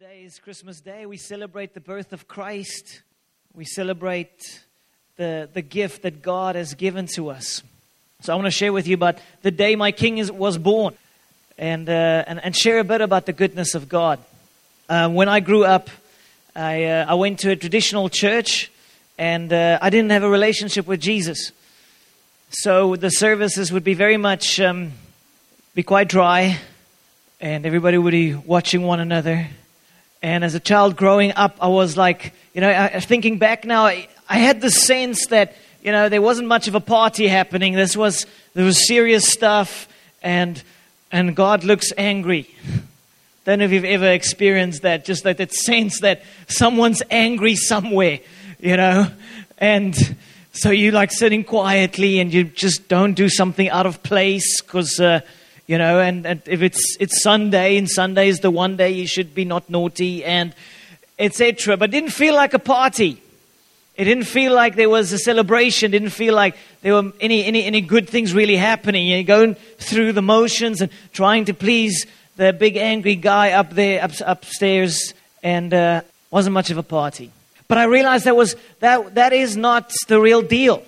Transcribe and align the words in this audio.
Today 0.00 0.22
is 0.22 0.38
Christmas 0.38 0.80
Day. 0.80 1.06
We 1.06 1.16
celebrate 1.16 1.74
the 1.74 1.80
birth 1.80 2.12
of 2.12 2.28
Christ. 2.28 3.02
We 3.52 3.64
celebrate 3.64 4.62
the, 5.16 5.48
the 5.52 5.60
gift 5.60 6.02
that 6.02 6.22
God 6.22 6.54
has 6.54 6.74
given 6.74 7.08
to 7.16 7.30
us. 7.30 7.64
So 8.20 8.32
I 8.32 8.36
want 8.36 8.46
to 8.46 8.52
share 8.52 8.72
with 8.72 8.86
you 8.86 8.94
about 8.94 9.18
the 9.42 9.50
day 9.50 9.74
my 9.74 9.90
King 9.90 10.18
is, 10.18 10.30
was 10.30 10.56
born 10.56 10.94
and, 11.56 11.88
uh, 11.88 12.22
and, 12.28 12.44
and 12.44 12.54
share 12.54 12.78
a 12.78 12.84
bit 12.84 13.00
about 13.00 13.26
the 13.26 13.32
goodness 13.32 13.74
of 13.74 13.88
God. 13.88 14.20
Uh, 14.88 15.08
when 15.08 15.28
I 15.28 15.40
grew 15.40 15.64
up, 15.64 15.90
I, 16.54 16.84
uh, 16.84 17.06
I 17.08 17.14
went 17.14 17.40
to 17.40 17.50
a 17.50 17.56
traditional 17.56 18.08
church 18.08 18.70
and 19.18 19.52
uh, 19.52 19.80
I 19.82 19.90
didn't 19.90 20.10
have 20.10 20.22
a 20.22 20.30
relationship 20.30 20.86
with 20.86 21.00
Jesus. 21.00 21.50
So 22.50 22.94
the 22.94 23.10
services 23.10 23.72
would 23.72 23.82
be 23.82 23.94
very 23.94 24.16
much, 24.16 24.60
um, 24.60 24.92
be 25.74 25.82
quite 25.82 26.08
dry, 26.08 26.56
and 27.40 27.66
everybody 27.66 27.98
would 27.98 28.12
be 28.12 28.34
watching 28.34 28.82
one 28.82 29.00
another. 29.00 29.48
And 30.22 30.44
as 30.44 30.54
a 30.54 30.60
child 30.60 30.96
growing 30.96 31.32
up, 31.32 31.56
I 31.60 31.68
was 31.68 31.96
like, 31.96 32.34
you 32.52 32.60
know, 32.60 32.70
I, 32.70 33.00
thinking 33.00 33.38
back 33.38 33.64
now, 33.64 33.86
I, 33.86 34.08
I 34.28 34.38
had 34.38 34.60
the 34.60 34.70
sense 34.70 35.26
that, 35.28 35.54
you 35.82 35.92
know, 35.92 36.08
there 36.08 36.22
wasn't 36.22 36.48
much 36.48 36.66
of 36.66 36.74
a 36.74 36.80
party 36.80 37.28
happening. 37.28 37.74
This 37.74 37.96
was, 37.96 38.26
there 38.54 38.64
was 38.64 38.86
serious 38.86 39.28
stuff, 39.28 39.88
and, 40.22 40.60
and 41.12 41.36
God 41.36 41.62
looks 41.62 41.92
angry. 41.96 42.52
Don't 43.44 43.60
know 43.60 43.64
if 43.64 43.72
you've 43.72 43.84
ever 43.84 44.10
experienced 44.10 44.82
that, 44.82 45.04
just 45.04 45.24
like 45.24 45.38
that 45.38 45.52
sense 45.52 46.00
that 46.00 46.22
someone's 46.48 47.02
angry 47.10 47.54
somewhere, 47.54 48.18
you 48.58 48.76
know, 48.76 49.10
and 49.56 50.16
so 50.52 50.70
you 50.70 50.90
like 50.90 51.12
sitting 51.12 51.44
quietly 51.44 52.18
and 52.18 52.34
you 52.34 52.44
just 52.44 52.88
don't 52.88 53.14
do 53.14 53.28
something 53.28 53.70
out 53.70 53.86
of 53.86 54.02
place 54.02 54.60
because, 54.60 54.98
uh, 54.98 55.20
you 55.68 55.76
know, 55.76 56.00
and, 56.00 56.26
and 56.26 56.42
if 56.46 56.62
it's, 56.62 56.96
it's 56.98 57.22
Sunday 57.22 57.76
and 57.76 57.88
Sunday 57.88 58.28
is 58.28 58.40
the 58.40 58.50
one 58.50 58.76
day 58.76 58.90
you 58.90 59.06
should 59.06 59.34
be 59.34 59.44
not 59.44 59.68
naughty 59.68 60.24
and 60.24 60.54
etc. 61.18 61.76
But 61.76 61.90
didn't 61.90 62.10
feel 62.10 62.34
like 62.34 62.54
a 62.54 62.58
party. 62.58 63.22
It 63.94 64.04
didn't 64.04 64.24
feel 64.24 64.54
like 64.54 64.76
there 64.76 64.88
was 64.88 65.12
a 65.12 65.18
celebration. 65.18 65.90
Didn't 65.90 66.10
feel 66.10 66.34
like 66.34 66.56
there 66.80 66.94
were 66.94 67.12
any, 67.20 67.44
any, 67.44 67.64
any 67.64 67.82
good 67.82 68.08
things 68.08 68.32
really 68.32 68.56
happening. 68.56 69.08
You're 69.08 69.24
going 69.24 69.56
through 69.76 70.14
the 70.14 70.22
motions 70.22 70.80
and 70.80 70.90
trying 71.12 71.44
to 71.44 71.54
please 71.54 72.06
the 72.36 72.54
big 72.54 72.76
angry 72.76 73.16
guy 73.16 73.50
up 73.50 73.70
there, 73.70 74.02
up, 74.02 74.12
upstairs, 74.24 75.12
and 75.42 75.74
uh, 75.74 76.00
wasn't 76.30 76.54
much 76.54 76.70
of 76.70 76.78
a 76.78 76.82
party. 76.82 77.30
But 77.66 77.76
I 77.76 77.84
realized 77.84 78.24
that 78.24 78.36
was 78.36 78.56
that 78.80 79.16
that 79.16 79.34
is 79.34 79.54
not 79.54 79.92
the 80.06 80.18
real 80.18 80.40
deal. 80.40 80.82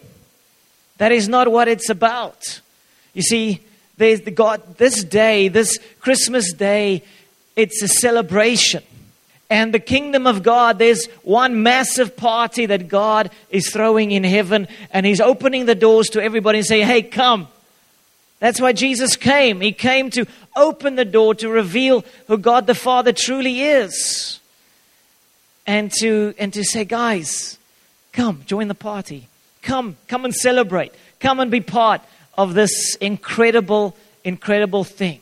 That 0.97 1.13
is 1.13 1.29
not 1.29 1.49
what 1.49 1.69
it's 1.69 1.91
about. 1.91 2.61
You 3.13 3.23
see, 3.23 3.61
there's 4.01 4.23
the 4.23 4.31
God 4.31 4.79
this 4.79 5.05
day, 5.05 5.49
this 5.49 5.79
Christmas 6.01 6.53
day, 6.53 7.05
it's 7.55 7.83
a 7.83 7.89
celebration. 7.89 8.83
And 9.51 9.75
the 9.75 9.79
kingdom 9.79 10.27
of 10.27 10.43
God, 10.43 10.79
there's 10.79 11.07
one 11.23 11.63
massive 11.63 12.17
party 12.17 12.67
that 12.67 12.89
God 12.89 13.31
is 13.51 13.71
throwing 13.71 14.13
in 14.13 14.25
heaven, 14.25 14.69
and 14.91 15.05
He's 15.05 15.21
opening 15.21 15.67
the 15.67 15.75
doors 15.75 16.09
to 16.11 16.23
everybody 16.23 16.59
and 16.59 16.67
saying, 16.67 16.87
Hey, 16.87 17.03
come. 17.03 17.47
That's 18.39 18.59
why 18.59 18.73
Jesus 18.73 19.17
came. 19.17 19.61
He 19.61 19.73
came 19.73 20.09
to 20.11 20.27
open 20.57 20.97
the 20.97 21.05
door 21.05 21.35
to 21.37 21.51
reveal 21.51 22.05
who 22.27 22.39
God 22.39 22.67
the 22.67 22.75
Father 22.75 23.13
truly 23.13 23.61
is 23.61 24.41
and 25.67 25.93
to, 26.01 26.33
and 26.39 26.51
to 26.55 26.65
say, 26.65 26.87
guys, 26.87 27.59
come, 28.13 28.43
join 28.47 28.69
the 28.69 28.75
party. 28.75 29.29
Come, 29.61 29.99
come 30.09 30.25
and 30.25 30.35
celebrate. 30.35 30.95
Come 31.21 31.39
and 31.39 31.51
be 31.51 31.61
part 31.61 32.01
of 32.37 32.55
this 32.55 32.95
incredible, 32.97 33.97
incredible 34.25 34.85
thing. 34.85 35.21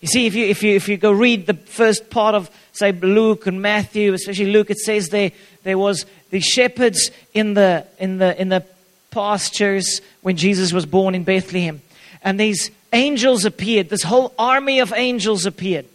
You 0.00 0.08
see, 0.08 0.26
if 0.26 0.34
you, 0.34 0.46
if 0.46 0.62
you, 0.62 0.74
if 0.76 0.88
you 0.88 0.96
go 0.96 1.12
read 1.12 1.46
the 1.46 1.54
first 1.54 2.10
part 2.10 2.34
of, 2.34 2.50
say, 2.72 2.92
Luke 2.92 3.46
and 3.46 3.60
Matthew, 3.60 4.12
especially 4.14 4.46
Luke, 4.46 4.70
it 4.70 4.78
says 4.78 5.08
there, 5.08 5.32
there 5.62 5.78
was 5.78 6.06
the 6.30 6.40
shepherds 6.40 7.10
in 7.34 7.54
the, 7.54 7.86
in 7.98 8.18
the, 8.18 8.40
in 8.40 8.48
the 8.48 8.64
pastures 9.10 10.00
when 10.22 10.36
Jesus 10.36 10.72
was 10.72 10.86
born 10.86 11.14
in 11.14 11.24
Bethlehem. 11.24 11.82
And 12.22 12.40
these 12.40 12.70
angels 12.92 13.44
appeared, 13.44 13.88
this 13.88 14.02
whole 14.02 14.32
army 14.38 14.80
of 14.80 14.92
angels 14.94 15.46
appeared 15.46 15.86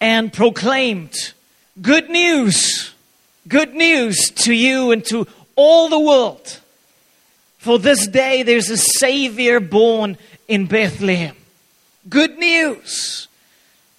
and 0.00 0.32
proclaimed 0.32 1.32
good 1.80 2.10
news 2.10 2.92
Good 3.48 3.74
news 3.74 4.30
to 4.36 4.52
you 4.52 4.92
and 4.92 5.04
to 5.06 5.26
all 5.56 5.88
the 5.88 5.98
world. 5.98 6.60
For 7.62 7.78
this 7.78 8.08
day 8.08 8.42
there's 8.42 8.70
a 8.70 8.76
Savior 8.76 9.60
born 9.60 10.18
in 10.48 10.66
Bethlehem. 10.66 11.36
Good 12.08 12.36
news. 12.36 13.28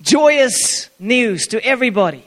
Joyous 0.02 0.90
news 1.00 1.48
to 1.48 1.66
everybody. 1.66 2.26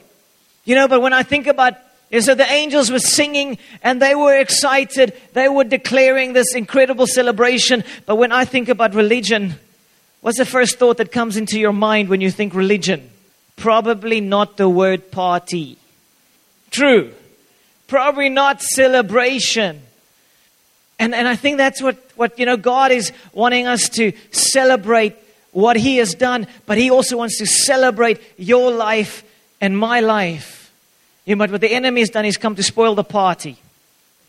You 0.65 0.73
know, 0.73 0.87
but 0.87 0.99
when 0.99 1.13
I 1.13 1.21
think 1.21 1.45
about 1.45 1.75
and 2.11 2.23
so 2.23 2.33
the 2.33 2.51
angels 2.51 2.89
were 2.89 2.97
singing 2.97 3.59
and 3.83 4.01
they 4.01 4.15
were 4.15 4.35
excited. 4.35 5.13
They 5.33 5.47
were 5.47 5.63
declaring 5.63 6.33
this 6.33 6.55
incredible 6.55 7.05
celebration. 7.05 7.83
But 8.07 8.15
when 8.15 8.31
I 8.31 8.43
think 8.45 8.67
about 8.67 8.95
religion, 8.95 9.59
what's 10.21 10.39
the 10.39 10.45
first 10.45 10.79
thought 10.79 10.97
that 10.97 11.11
comes 11.11 11.37
into 11.37 11.59
your 11.59 11.73
mind 11.73 12.09
when 12.09 12.19
you 12.19 12.31
think 12.31 12.55
religion? 12.55 13.11
Probably 13.57 14.21
not 14.21 14.57
the 14.57 14.67
word 14.67 15.11
party. 15.11 15.77
True. 16.71 17.13
Probably 17.85 18.29
not 18.29 18.63
celebration. 18.63 19.83
And, 20.99 21.13
and 21.13 21.27
I 21.27 21.35
think 21.35 21.57
that's 21.57 21.81
what, 21.81 21.97
what, 22.15 22.39
you 22.39 22.45
know, 22.45 22.57
God 22.57 22.91
is 22.91 23.11
wanting 23.33 23.67
us 23.67 23.89
to 23.89 24.13
celebrate 24.31 25.15
what 25.51 25.77
He 25.77 25.97
has 25.97 26.15
done, 26.15 26.47
but 26.65 26.77
He 26.77 26.89
also 26.89 27.17
wants 27.17 27.37
to 27.37 27.45
celebrate 27.45 28.19
your 28.37 28.71
life 28.71 29.23
and 29.61 29.77
my 29.77 29.99
life. 29.99 30.73
You 31.25 31.35
know, 31.35 31.39
but 31.39 31.51
what 31.51 31.61
the 31.61 31.71
enemy 31.71 32.01
has 32.01 32.09
done 32.09 32.25
is 32.25 32.37
come 32.37 32.55
to 32.55 32.63
spoil 32.63 32.95
the 32.95 33.03
party. 33.03 33.57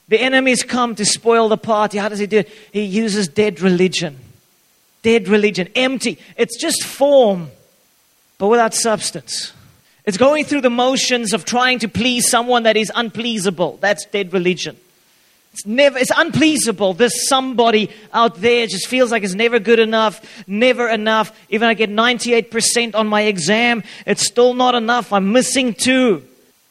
The 0.08 0.20
enemy 0.20 0.50
has 0.50 0.62
come 0.62 0.94
to 0.96 1.04
spoil 1.04 1.48
the 1.48 1.58
party. 1.58 1.98
How 1.98 2.08
does 2.08 2.18
he 2.18 2.26
do 2.26 2.38
it? 2.38 2.48
He 2.72 2.82
uses 2.82 3.28
dead 3.28 3.60
religion. 3.60 4.18
Dead 5.02 5.28
religion. 5.28 5.68
Empty. 5.74 6.18
It's 6.36 6.58
just 6.58 6.82
form, 6.82 7.50
but 8.38 8.48
without 8.48 8.74
substance. 8.74 9.52
It's 10.04 10.16
going 10.16 10.46
through 10.46 10.62
the 10.62 10.70
motions 10.70 11.34
of 11.34 11.44
trying 11.44 11.80
to 11.80 11.88
please 11.88 12.30
someone 12.30 12.62
that 12.62 12.76
is 12.76 12.90
unpleasable. 12.94 13.78
That's 13.80 14.06
dead 14.06 14.32
religion. 14.32 14.76
It's 15.52 15.66
never, 15.66 15.98
it's 15.98 16.10
unpleasable. 16.10 16.96
There's 16.96 17.28
somebody 17.28 17.90
out 18.12 18.36
there 18.36 18.66
just 18.66 18.86
feels 18.86 19.10
like 19.10 19.22
it's 19.22 19.34
never 19.34 19.58
good 19.58 19.78
enough, 19.78 20.44
never 20.46 20.88
enough. 20.88 21.36
Even 21.48 21.68
I 21.68 21.74
get 21.74 21.90
98% 21.90 22.94
on 22.94 23.06
my 23.08 23.22
exam, 23.22 23.82
it's 24.06 24.26
still 24.26 24.54
not 24.54 24.74
enough. 24.74 25.12
I'm 25.12 25.32
missing 25.32 25.74
two. 25.74 26.22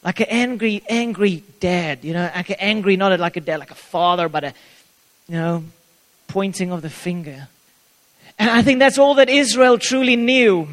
Like 0.03 0.21
an 0.21 0.27
angry, 0.29 0.83
angry 0.87 1.43
dad, 1.59 2.03
you 2.03 2.13
know, 2.13 2.31
like 2.33 2.49
an 2.49 2.57
angry, 2.59 2.95
not 2.95 3.19
like 3.19 3.35
a 3.35 3.41
dad, 3.41 3.59
like 3.59 3.71
a 3.71 3.75
father, 3.75 4.29
but 4.29 4.43
a, 4.45 4.53
you 5.27 5.35
know, 5.35 5.63
pointing 6.27 6.71
of 6.71 6.81
the 6.81 6.89
finger. 6.89 7.49
And 8.39 8.49
I 8.49 8.61
think 8.61 8.79
that's 8.79 8.97
all 8.97 9.15
that 9.15 9.29
Israel 9.29 9.77
truly 9.77 10.15
knew 10.15 10.67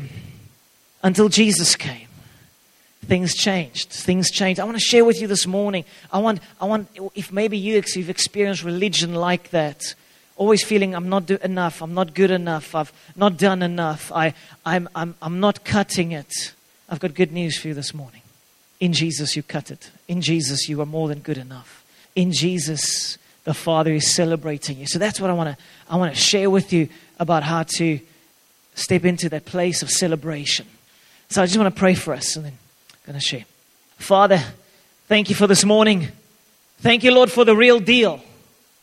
until 1.03 1.29
Jesus 1.29 1.75
came 1.75 2.09
things 3.05 3.35
changed. 3.35 3.91
Things 3.91 4.31
changed. 4.31 4.61
I 4.61 4.65
want 4.65 4.77
to 4.77 4.85
share 4.85 5.05
with 5.05 5.21
you 5.21 5.27
this 5.27 5.47
morning. 5.47 5.85
I 6.13 6.19
want, 6.19 6.41
I 6.61 6.65
want 6.65 6.89
if 7.15 7.33
maybe 7.33 7.57
you, 7.57 7.83
you've 7.95 8.11
experienced 8.11 8.65
religion 8.65 9.15
like 9.15 9.51
that, 9.51 9.95
always 10.37 10.65
feeling 10.65 10.95
I'm 10.95 11.09
not 11.09 11.27
do 11.27 11.39
enough, 11.43 11.83
I'm 11.83 11.95
not 11.95 12.15
good 12.15 12.31
enough, 12.31 12.75
I've 12.75 12.93
not 13.15 13.37
done 13.37 13.63
enough, 13.63 14.11
I, 14.13 14.35
I'm, 14.65 14.89
I'm, 14.95 15.15
I'm 15.23 15.41
not 15.41 15.65
cutting 15.65 16.13
it. 16.13 16.53
I've 16.89 17.01
got 17.01 17.15
good 17.15 17.33
news 17.33 17.59
for 17.59 17.69
you 17.69 17.75
this 17.75 17.95
morning. 17.95 18.23
In 18.81 18.93
Jesus, 18.93 19.37
you 19.37 19.43
cut 19.43 19.71
it. 19.71 19.91
In 20.09 20.21
Jesus, 20.21 20.69
you 20.69 20.81
are 20.81 20.87
more 20.87 21.09
than 21.09 21.21
good 21.21 21.39
enough. 21.39 21.85
In 22.15 22.33
Jesus, 22.33 23.17
the 23.45 23.55
Father 23.55 23.93
is 23.93 24.15
celebrating 24.15 24.79
you. 24.79 24.87
So 24.87 24.99
that's 24.99 25.21
what 25.21 25.31
I 25.31 25.33
want 25.33 25.57
to, 25.57 25.65
I 25.89 25.97
want 25.97 26.15
to 26.15 26.21
share 26.21 26.51
with 26.51 26.73
you 26.73 26.89
about 27.19 27.43
how 27.43 27.63
to 27.63 28.01
step 28.75 29.05
into 29.05 29.29
that 29.29 29.45
place 29.45 29.83
of 29.83 29.91
celebration. 29.91 30.67
So 31.29 31.43
I 31.43 31.47
just 31.47 31.59
want 31.59 31.75
to 31.75 31.79
pray 31.79 31.95
for 31.95 32.13
us 32.13 32.37
and 32.37 32.45
then 32.45 32.59
going 33.07 33.19
to 33.19 33.25
share. 33.25 33.45
Father, 33.99 34.43
thank 35.09 35.29
you 35.29 35.35
for 35.35 35.47
this 35.47 35.65
morning. 35.65 36.09
Thank 36.79 37.05
you, 37.05 37.13
Lord, 37.13 37.31
for 37.31 37.45
the 37.45 37.55
real 37.55 37.79
deal, 37.79 38.23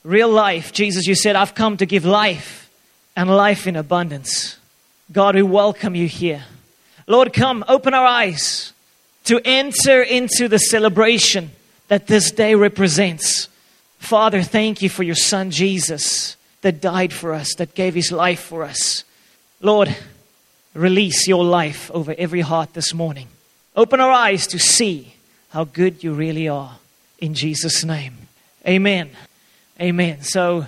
real 0.03 0.29
life. 0.29 0.71
Jesus, 0.73 1.07
you 1.07 1.15
said, 1.15 1.35
I've 1.35 1.55
come 1.55 1.77
to 1.77 1.85
give 1.85 2.05
life 2.05 2.69
and 3.15 3.29
life 3.29 3.65
in 3.65 3.75
abundance. 3.75 4.57
God, 5.11 5.35
we 5.35 5.41
welcome 5.41 5.95
you 5.95 6.07
here. 6.07 6.43
Lord, 7.07 7.33
come, 7.33 7.65
open 7.67 7.93
our 7.93 8.05
eyes 8.05 8.73
to 9.25 9.41
enter 9.43 10.01
into 10.01 10.47
the 10.47 10.59
celebration 10.59 11.51
that 11.87 12.07
this 12.07 12.31
day 12.31 12.55
represents. 12.55 13.49
Father, 13.97 14.43
thank 14.43 14.81
you 14.81 14.89
for 14.89 15.03
your 15.03 15.15
son 15.15 15.51
Jesus 15.51 16.37
that 16.61 16.79
died 16.79 17.11
for 17.11 17.33
us, 17.33 17.55
that 17.55 17.73
gave 17.73 17.95
his 17.95 18.11
life 18.11 18.39
for 18.39 18.63
us. 18.63 19.03
Lord, 19.61 19.95
release 20.75 21.27
your 21.27 21.43
life 21.43 21.89
over 21.91 22.13
every 22.17 22.41
heart 22.41 22.73
this 22.73 22.93
morning. 22.93 23.27
Open 23.75 24.01
our 24.01 24.11
eyes 24.11 24.47
to 24.47 24.59
see 24.59 25.13
how 25.49 25.63
good 25.63 26.03
you 26.03 26.13
really 26.13 26.47
are. 26.49 26.77
In 27.19 27.33
Jesus' 27.33 27.85
name. 27.85 28.17
Amen. 28.67 29.11
Amen. 29.79 30.21
So, 30.23 30.65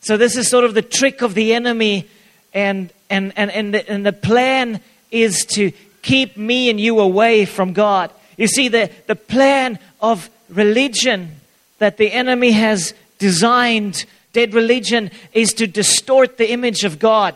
so 0.00 0.16
this 0.16 0.36
is 0.36 0.48
sort 0.48 0.64
of 0.64 0.74
the 0.74 0.82
trick 0.82 1.22
of 1.22 1.34
the 1.34 1.54
enemy, 1.54 2.08
and, 2.54 2.92
and, 3.10 3.32
and, 3.36 3.50
and, 3.50 3.74
the, 3.74 3.90
and 3.90 4.06
the 4.06 4.12
plan 4.12 4.80
is 5.10 5.44
to 5.54 5.72
keep 6.02 6.36
me 6.36 6.70
and 6.70 6.80
you 6.80 7.00
away 7.00 7.46
from 7.46 7.72
God. 7.72 8.12
You 8.36 8.46
see, 8.46 8.68
the, 8.68 8.90
the 9.06 9.16
plan 9.16 9.78
of 10.00 10.30
religion 10.48 11.36
that 11.78 11.96
the 11.96 12.12
enemy 12.12 12.52
has 12.52 12.94
designed, 13.18 14.04
dead 14.32 14.54
religion, 14.54 15.10
is 15.32 15.52
to 15.54 15.66
distort 15.66 16.38
the 16.38 16.50
image 16.52 16.84
of 16.84 17.00
God, 17.00 17.34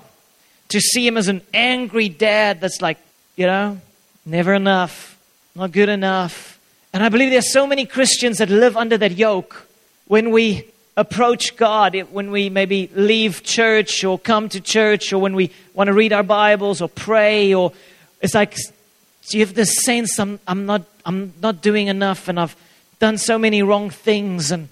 to 0.68 0.80
see 0.80 1.04
him 1.04 1.16
as 1.16 1.26
an 1.26 1.42
angry 1.52 2.08
dad 2.08 2.60
that's 2.60 2.80
like, 2.80 2.98
you 3.34 3.46
know, 3.46 3.80
never 4.24 4.54
enough, 4.54 5.18
not 5.54 5.72
good 5.72 5.88
enough. 5.88 6.58
And 6.92 7.02
I 7.02 7.08
believe 7.08 7.30
there's 7.30 7.52
so 7.52 7.66
many 7.66 7.86
Christians 7.86 8.38
that 8.38 8.50
live 8.50 8.76
under 8.76 8.98
that 8.98 9.12
yoke 9.12 9.66
when 10.06 10.30
we 10.30 10.66
approach 10.96 11.56
God, 11.56 11.96
when 12.10 12.30
we 12.30 12.50
maybe 12.50 12.90
leave 12.94 13.42
church 13.42 14.04
or 14.04 14.18
come 14.18 14.48
to 14.50 14.60
church 14.60 15.12
or 15.12 15.18
when 15.18 15.34
we 15.34 15.50
want 15.72 15.88
to 15.88 15.94
read 15.94 16.12
our 16.12 16.22
Bibles 16.22 16.82
or 16.82 16.88
pray 16.88 17.54
or 17.54 17.72
it's 18.20 18.34
like 18.34 18.56
so 18.56 19.38
you 19.38 19.44
have 19.44 19.54
this 19.54 19.84
sense 19.84 20.18
I'm, 20.18 20.40
I'm, 20.46 20.66
not, 20.66 20.82
I'm 21.06 21.32
not 21.40 21.62
doing 21.62 21.86
enough 21.86 22.28
and 22.28 22.40
I've 22.40 22.56
done 22.98 23.18
so 23.18 23.38
many 23.38 23.62
wrong 23.62 23.90
things 23.90 24.50
and 24.50 24.68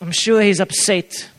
I'm 0.00 0.12
sure 0.12 0.40
he's 0.40 0.60
upset. 0.60 1.30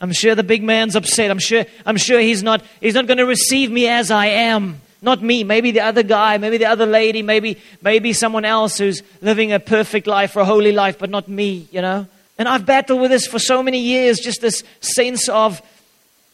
I'm 0.00 0.12
sure 0.12 0.34
the 0.34 0.42
big 0.42 0.62
man's 0.62 0.96
upset. 0.96 1.30
I'm 1.30 1.38
sure, 1.38 1.64
I'm 1.84 1.96
sure 1.96 2.20
he's 2.20 2.42
not, 2.42 2.62
he's 2.80 2.94
not 2.94 3.06
going 3.06 3.18
to 3.18 3.26
receive 3.26 3.70
me 3.70 3.86
as 3.88 4.10
I 4.10 4.26
am. 4.26 4.80
Not 5.02 5.22
me, 5.22 5.44
maybe 5.44 5.72
the 5.72 5.80
other 5.80 6.02
guy, 6.02 6.38
maybe 6.38 6.58
the 6.58 6.66
other 6.66 6.86
lady, 6.86 7.22
maybe, 7.22 7.58
maybe 7.82 8.12
someone 8.12 8.44
else 8.44 8.78
who's 8.78 9.02
living 9.20 9.52
a 9.52 9.60
perfect 9.60 10.06
life 10.06 10.36
or 10.36 10.40
a 10.40 10.44
holy 10.44 10.72
life, 10.72 10.98
but 10.98 11.10
not 11.10 11.28
me, 11.28 11.68
you 11.70 11.82
know? 11.82 12.06
And 12.38 12.48
I've 12.48 12.66
battled 12.66 13.00
with 13.00 13.10
this 13.10 13.26
for 13.26 13.38
so 13.38 13.62
many 13.62 13.80
years, 13.80 14.18
just 14.18 14.40
this 14.40 14.62
sense 14.80 15.28
of 15.28 15.62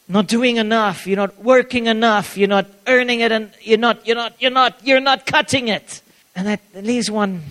not 0.07 0.27
doing 0.27 0.57
enough, 0.57 1.07
you're 1.07 1.17
not 1.17 1.41
working 1.41 1.87
enough, 1.87 2.37
you're 2.37 2.47
not 2.47 2.67
earning 2.87 3.21
it, 3.21 3.31
and 3.31 3.51
you're 3.61 3.77
not, 3.77 4.05
you're 4.05 4.15
not, 4.15 4.41
you're 4.41 4.51
not, 4.51 4.85
you're 4.85 4.99
not 4.99 5.25
cutting 5.25 5.69
it. 5.69 6.01
And 6.35 6.47
that 6.47 6.61
leaves 6.73 7.09
one 7.09 7.41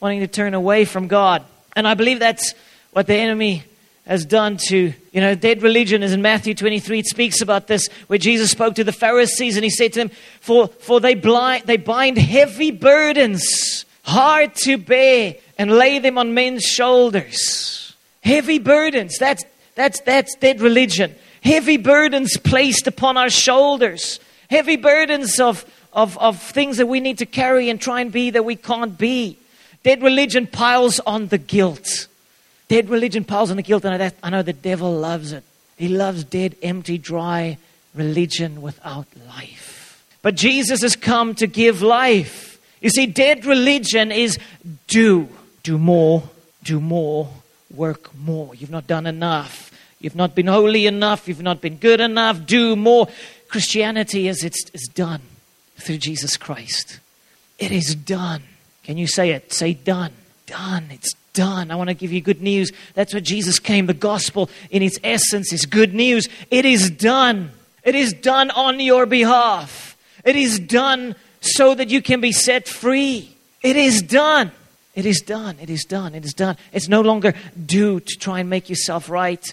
wanting 0.00 0.20
to 0.20 0.26
turn 0.26 0.54
away 0.54 0.84
from 0.84 1.08
God. 1.08 1.44
And 1.76 1.88
I 1.88 1.94
believe 1.94 2.18
that's 2.18 2.54
what 2.92 3.06
the 3.06 3.14
enemy 3.14 3.64
has 4.06 4.26
done 4.26 4.58
to, 4.68 4.92
you 5.14 5.20
know, 5.20 5.34
dead 5.34 5.62
religion 5.62 6.02
is 6.02 6.12
in 6.12 6.20
Matthew 6.20 6.54
23. 6.54 6.98
It 6.98 7.06
speaks 7.06 7.40
about 7.40 7.66
this, 7.66 7.88
where 8.08 8.18
Jesus 8.18 8.50
spoke 8.50 8.74
to 8.74 8.84
the 8.84 8.92
Pharisees 8.92 9.56
and 9.56 9.64
he 9.64 9.70
said 9.70 9.94
to 9.94 10.00
them, 10.00 10.10
For, 10.40 10.68
for 10.68 11.00
they, 11.00 11.14
blind, 11.14 11.64
they 11.64 11.78
bind 11.78 12.18
heavy 12.18 12.70
burdens, 12.70 13.86
hard 14.02 14.54
to 14.64 14.76
bear, 14.76 15.36
and 15.56 15.70
lay 15.70 16.00
them 16.00 16.18
on 16.18 16.34
men's 16.34 16.64
shoulders. 16.64 17.94
Heavy 18.22 18.58
burdens. 18.58 19.16
That's, 19.16 19.44
that's, 19.74 20.00
that's 20.00 20.34
dead 20.34 20.60
religion 20.60 21.14
heavy 21.44 21.76
burdens 21.76 22.36
placed 22.38 22.86
upon 22.86 23.16
our 23.16 23.30
shoulders, 23.30 24.18
heavy 24.48 24.76
burdens 24.76 25.38
of, 25.38 25.64
of, 25.92 26.16
of 26.18 26.40
things 26.40 26.78
that 26.78 26.86
we 26.86 27.00
need 27.00 27.18
to 27.18 27.26
carry 27.26 27.68
and 27.68 27.80
try 27.80 28.00
and 28.00 28.10
be 28.10 28.30
that 28.30 28.44
we 28.44 28.56
can't 28.56 28.98
be. 28.98 29.38
Dead 29.82 30.02
religion 30.02 30.46
piles 30.46 30.98
on 31.00 31.28
the 31.28 31.38
guilt. 31.38 32.08
Dead 32.68 32.88
religion 32.88 33.24
piles 33.24 33.50
on 33.50 33.56
the 33.56 33.62
guilt, 33.62 33.84
and 33.84 34.02
I, 34.02 34.12
I 34.22 34.30
know 34.30 34.42
the 34.42 34.52
devil 34.52 34.92
loves 34.92 35.32
it. 35.32 35.44
He 35.76 35.88
loves 35.88 36.24
dead, 36.24 36.56
empty, 36.62 36.98
dry 36.98 37.58
religion 37.94 38.62
without 38.62 39.06
life. 39.28 40.04
But 40.22 40.36
Jesus 40.36 40.82
has 40.82 40.96
come 40.96 41.34
to 41.36 41.46
give 41.46 41.82
life. 41.82 42.58
You 42.80 42.90
see, 42.90 43.06
dead 43.06 43.44
religion 43.44 44.10
is 44.10 44.38
do, 44.86 45.28
do 45.62 45.78
more, 45.78 46.22
do 46.62 46.80
more, 46.80 47.28
work 47.74 48.14
more. 48.14 48.54
You've 48.54 48.70
not 48.70 48.86
done 48.86 49.06
enough. 49.06 49.70
You've 50.00 50.16
not 50.16 50.34
been 50.34 50.46
holy 50.46 50.86
enough. 50.86 51.28
You've 51.28 51.42
not 51.42 51.60
been 51.60 51.76
good 51.76 52.00
enough. 52.00 52.46
Do 52.46 52.76
more. 52.76 53.08
Christianity 53.48 54.28
is 54.28 54.44
it's, 54.44 54.70
it's 54.72 54.88
done 54.88 55.22
through 55.76 55.98
Jesus 55.98 56.36
Christ. 56.36 57.00
It 57.58 57.72
is 57.72 57.94
done. 57.94 58.42
Can 58.82 58.98
you 58.98 59.06
say 59.06 59.30
it? 59.30 59.52
Say 59.52 59.74
done. 59.74 60.12
Done. 60.46 60.88
It's 60.90 61.14
done. 61.34 61.70
I 61.70 61.74
want 61.74 61.88
to 61.88 61.94
give 61.94 62.12
you 62.12 62.22
good 62.22 62.40
news. 62.40 62.72
That's 62.94 63.12
what 63.12 63.24
Jesus 63.24 63.58
came. 63.58 63.86
The 63.86 63.92
gospel, 63.92 64.48
in 64.70 64.82
its 64.82 64.98
essence, 65.04 65.52
is 65.52 65.66
good 65.66 65.92
news. 65.92 66.28
It 66.50 66.64
is 66.64 66.88
done. 66.88 67.50
It 67.82 67.94
is 67.94 68.14
done 68.14 68.50
on 68.50 68.80
your 68.80 69.04
behalf. 69.04 69.96
It 70.24 70.36
is 70.36 70.58
done 70.58 71.14
so 71.42 71.74
that 71.74 71.90
you 71.90 72.00
can 72.00 72.22
be 72.22 72.32
set 72.32 72.66
free. 72.66 73.36
It 73.62 73.76
is 73.76 74.00
done. 74.00 74.52
It 74.94 75.04
is 75.04 75.20
done. 75.20 75.58
It 75.60 75.68
is 75.68 75.84
done. 75.84 76.14
It 76.14 76.24
is 76.24 76.32
done. 76.32 76.56
It's 76.72 76.88
no 76.88 77.02
longer 77.02 77.34
due 77.66 78.00
to 78.00 78.18
try 78.18 78.40
and 78.40 78.48
make 78.48 78.70
yourself 78.70 79.10
right. 79.10 79.44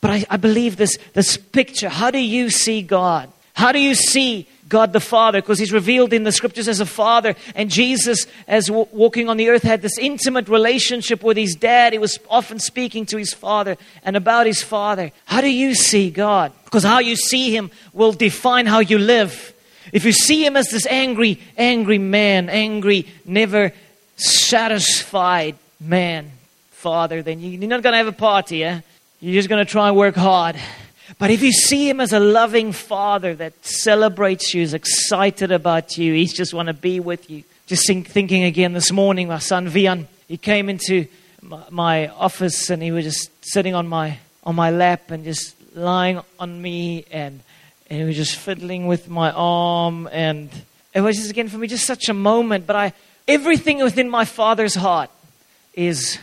But 0.00 0.10
I, 0.10 0.26
I 0.28 0.36
believe 0.36 0.76
this, 0.76 0.98
this 1.14 1.36
picture. 1.36 1.88
How 1.88 2.10
do 2.10 2.18
you 2.18 2.50
see 2.50 2.82
God? 2.82 3.32
How 3.54 3.72
do 3.72 3.78
you 3.78 3.94
see 3.94 4.46
God 4.68 4.92
the 4.92 5.00
Father? 5.00 5.40
Because 5.40 5.58
He's 5.58 5.72
revealed 5.72 6.12
in 6.12 6.24
the 6.24 6.32
scriptures 6.32 6.68
as 6.68 6.80
a 6.80 6.86
Father. 6.86 7.34
And 7.54 7.70
Jesus, 7.70 8.26
as 8.46 8.66
w- 8.66 8.86
walking 8.92 9.28
on 9.28 9.36
the 9.36 9.48
earth, 9.48 9.62
had 9.62 9.82
this 9.82 9.98
intimate 9.98 10.48
relationship 10.48 11.22
with 11.22 11.36
His 11.36 11.54
dad. 11.54 11.92
He 11.92 11.98
was 11.98 12.18
often 12.28 12.58
speaking 12.58 13.06
to 13.06 13.16
His 13.16 13.32
Father 13.32 13.76
and 14.04 14.16
about 14.16 14.46
His 14.46 14.62
Father. 14.62 15.12
How 15.24 15.40
do 15.40 15.50
you 15.50 15.74
see 15.74 16.10
God? 16.10 16.52
Because 16.64 16.84
how 16.84 16.98
you 16.98 17.16
see 17.16 17.54
Him 17.54 17.70
will 17.92 18.12
define 18.12 18.66
how 18.66 18.80
you 18.80 18.98
live. 18.98 19.54
If 19.92 20.04
you 20.04 20.12
see 20.12 20.44
Him 20.44 20.56
as 20.56 20.68
this 20.68 20.86
angry, 20.86 21.40
angry 21.56 21.98
man, 21.98 22.50
angry, 22.50 23.06
never 23.24 23.72
satisfied 24.16 25.56
man, 25.80 26.30
Father, 26.72 27.22
then 27.22 27.40
you're 27.40 27.68
not 27.68 27.82
going 27.82 27.92
to 27.92 27.98
have 27.98 28.06
a 28.06 28.12
party, 28.12 28.64
eh? 28.64 28.80
You're 29.20 29.34
just 29.34 29.48
going 29.48 29.64
to 29.64 29.70
try 29.70 29.88
and 29.88 29.96
work 29.96 30.14
hard. 30.14 30.56
But 31.16 31.30
if 31.30 31.42
you 31.42 31.52
see 31.52 31.88
him 31.88 32.00
as 32.00 32.12
a 32.12 32.20
loving 32.20 32.72
father 32.72 33.34
that 33.36 33.64
celebrates 33.64 34.52
you, 34.52 34.62
is 34.62 34.74
excited 34.74 35.50
about 35.50 35.96
you, 35.96 36.12
he's 36.12 36.34
just 36.34 36.52
want 36.52 36.66
to 36.66 36.74
be 36.74 37.00
with 37.00 37.30
you. 37.30 37.44
Just 37.66 37.86
think, 37.86 38.08
thinking 38.08 38.44
again 38.44 38.74
this 38.74 38.92
morning, 38.92 39.28
my 39.28 39.38
son 39.38 39.68
Vian, 39.68 40.06
he 40.26 40.36
came 40.36 40.68
into 40.68 41.06
my 41.70 42.08
office 42.08 42.68
and 42.68 42.82
he 42.82 42.90
was 42.90 43.04
just 43.04 43.30
sitting 43.40 43.74
on 43.74 43.88
my 43.88 44.18
on 44.44 44.54
my 44.54 44.70
lap 44.70 45.10
and 45.10 45.24
just 45.24 45.54
lying 45.76 46.20
on 46.38 46.60
me 46.60 47.04
and, 47.10 47.40
and 47.90 48.00
he 48.00 48.04
was 48.06 48.16
just 48.16 48.36
fiddling 48.36 48.86
with 48.86 49.08
my 49.08 49.30
arm 49.32 50.08
and 50.10 50.50
it 50.94 51.00
was 51.00 51.16
just 51.16 51.30
again 51.30 51.48
for 51.48 51.58
me 51.58 51.66
just 51.66 51.86
such 51.86 52.08
a 52.08 52.14
moment. 52.14 52.66
But 52.66 52.76
I 52.76 52.92
everything 53.26 53.82
within 53.82 54.08
my 54.08 54.24
father's 54.24 54.74
heart 54.74 55.10
is 55.74 56.18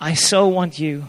I 0.00 0.14
so 0.14 0.48
want 0.48 0.78
you 0.78 1.06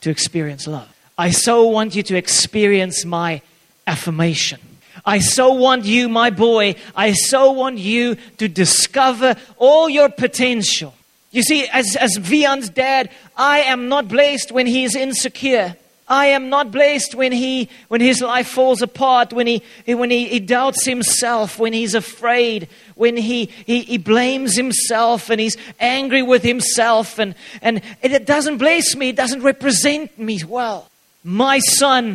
to 0.00 0.10
experience 0.10 0.66
love. 0.66 0.97
I 1.18 1.32
so 1.32 1.66
want 1.66 1.96
you 1.96 2.04
to 2.04 2.16
experience 2.16 3.04
my 3.04 3.42
affirmation. 3.88 4.60
I 5.04 5.18
so 5.18 5.52
want 5.54 5.84
you, 5.84 6.08
my 6.08 6.30
boy, 6.30 6.76
I 6.94 7.12
so 7.12 7.50
want 7.50 7.78
you 7.78 8.16
to 8.36 8.46
discover 8.46 9.34
all 9.56 9.88
your 9.88 10.10
potential. 10.10 10.94
You 11.32 11.42
see, 11.42 11.66
as, 11.72 11.96
as 11.96 12.16
Vian's 12.16 12.68
dad, 12.68 13.10
I 13.36 13.60
am 13.60 13.88
not 13.88 14.06
blessed 14.06 14.52
when 14.52 14.68
he 14.68 14.84
is 14.84 14.94
insecure. 14.94 15.76
I 16.06 16.26
am 16.26 16.48
not 16.48 16.70
blessed 16.70 17.14
when 17.14 17.32
he 17.32 17.68
when 17.88 18.00
his 18.00 18.22
life 18.22 18.48
falls 18.48 18.80
apart, 18.80 19.32
when 19.32 19.46
he 19.46 19.62
when 19.86 20.10
he, 20.10 20.26
he 20.26 20.40
doubts 20.40 20.86
himself, 20.86 21.58
when 21.58 21.74
he's 21.74 21.94
afraid, 21.94 22.68
when 22.94 23.16
he, 23.16 23.46
he, 23.66 23.82
he 23.82 23.98
blames 23.98 24.56
himself 24.56 25.28
and 25.28 25.38
he's 25.38 25.58
angry 25.78 26.22
with 26.22 26.42
himself 26.42 27.18
and, 27.18 27.34
and 27.60 27.82
it 28.00 28.24
doesn't 28.24 28.56
bless 28.56 28.96
me, 28.96 29.10
it 29.10 29.16
doesn't 29.16 29.42
represent 29.42 30.18
me 30.18 30.42
well. 30.44 30.88
My 31.24 31.58
son 31.58 32.14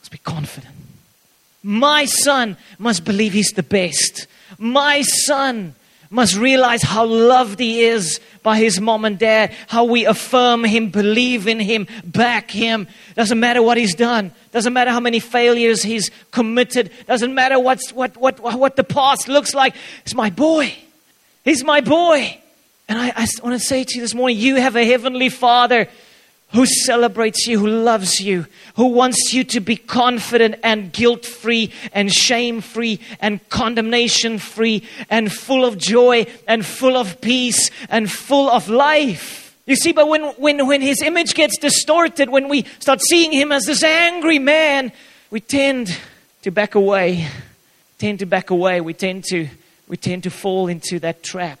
must 0.00 0.10
be 0.10 0.18
confident. 0.18 0.74
My 1.62 2.04
son 2.06 2.56
must 2.78 3.04
believe 3.04 3.32
he's 3.32 3.52
the 3.52 3.62
best. 3.62 4.26
My 4.58 5.02
son 5.02 5.74
must 6.10 6.36
realize 6.36 6.82
how 6.82 7.06
loved 7.06 7.60
he 7.60 7.82
is 7.82 8.20
by 8.42 8.58
his 8.58 8.80
mom 8.80 9.04
and 9.04 9.18
dad, 9.18 9.54
how 9.68 9.84
we 9.84 10.04
affirm 10.04 10.64
him, 10.64 10.90
believe 10.90 11.46
in 11.46 11.60
him, 11.60 11.86
back 12.04 12.50
him. 12.50 12.88
Doesn't 13.14 13.38
matter 13.38 13.62
what 13.62 13.76
he's 13.76 13.94
done, 13.94 14.32
doesn't 14.50 14.72
matter 14.72 14.90
how 14.90 14.98
many 14.98 15.20
failures 15.20 15.82
he's 15.82 16.10
committed, 16.32 16.90
doesn't 17.06 17.32
matter 17.32 17.60
what's, 17.60 17.92
what, 17.92 18.16
what, 18.16 18.40
what 18.40 18.74
the 18.74 18.84
past 18.84 19.28
looks 19.28 19.54
like. 19.54 19.76
It's 20.02 20.14
my 20.14 20.30
boy. 20.30 20.74
He's 21.44 21.62
my 21.62 21.80
boy. 21.80 22.38
And 22.88 22.98
I, 22.98 23.12
I 23.14 23.26
want 23.44 23.60
to 23.60 23.64
say 23.64 23.84
to 23.84 23.94
you 23.94 24.00
this 24.00 24.14
morning 24.14 24.36
you 24.36 24.56
have 24.56 24.74
a 24.74 24.84
heavenly 24.84 25.28
father 25.28 25.88
who 26.52 26.66
celebrates 26.66 27.46
you, 27.46 27.58
who 27.58 27.68
loves 27.68 28.20
you, 28.20 28.46
who 28.74 28.86
wants 28.86 29.32
you 29.32 29.44
to 29.44 29.60
be 29.60 29.76
confident 29.76 30.56
and 30.62 30.92
guilt 30.92 31.24
free 31.24 31.72
and 31.92 32.12
shame 32.12 32.60
free 32.60 32.98
and 33.20 33.46
condemnation 33.48 34.38
free 34.38 34.82
and 35.08 35.32
full 35.32 35.64
of 35.64 35.78
joy 35.78 36.26
and 36.48 36.66
full 36.66 36.96
of 36.96 37.20
peace 37.20 37.70
and 37.88 38.10
full 38.10 38.50
of 38.50 38.68
life. 38.68 39.56
You 39.66 39.76
see, 39.76 39.92
but 39.92 40.08
when, 40.08 40.22
when, 40.32 40.66
when 40.66 40.80
his 40.80 41.02
image 41.02 41.34
gets 41.34 41.56
distorted, 41.58 42.28
when 42.28 42.48
we 42.48 42.64
start 42.80 43.00
seeing 43.00 43.30
him 43.30 43.52
as 43.52 43.64
this 43.64 43.84
angry 43.84 44.40
man, 44.40 44.90
we 45.30 45.40
tend 45.40 45.96
to 46.42 46.50
back 46.50 46.74
away. 46.74 47.28
Tend 47.98 48.18
to 48.20 48.26
back 48.26 48.50
away. 48.50 48.80
We 48.80 48.94
tend 48.94 49.24
to, 49.24 49.48
we 49.86 49.96
tend 49.96 50.24
to 50.24 50.30
fall 50.30 50.66
into 50.66 50.98
that 51.00 51.22
trap 51.22 51.60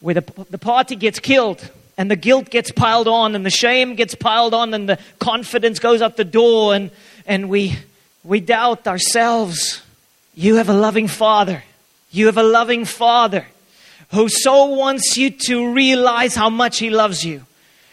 where 0.00 0.14
the, 0.14 0.46
the 0.48 0.56
party 0.56 0.96
gets 0.96 1.18
killed 1.18 1.70
and 2.00 2.10
the 2.10 2.16
guilt 2.16 2.48
gets 2.48 2.70
piled 2.70 3.08
on 3.08 3.34
and 3.34 3.44
the 3.44 3.50
shame 3.50 3.94
gets 3.94 4.14
piled 4.14 4.54
on 4.54 4.72
and 4.72 4.88
the 4.88 4.98
confidence 5.18 5.78
goes 5.78 6.00
out 6.00 6.16
the 6.16 6.24
door 6.24 6.74
and, 6.74 6.90
and 7.26 7.50
we, 7.50 7.76
we 8.24 8.40
doubt 8.40 8.86
ourselves. 8.86 9.82
You 10.34 10.54
have 10.54 10.70
a 10.70 10.72
loving 10.72 11.08
father. 11.08 11.62
You 12.10 12.24
have 12.24 12.38
a 12.38 12.42
loving 12.42 12.86
father 12.86 13.46
who 14.12 14.30
so 14.30 14.64
wants 14.64 15.18
you 15.18 15.28
to 15.48 15.74
realize 15.74 16.34
how 16.34 16.48
much 16.48 16.78
He 16.78 16.88
loves 16.88 17.22
you. 17.22 17.44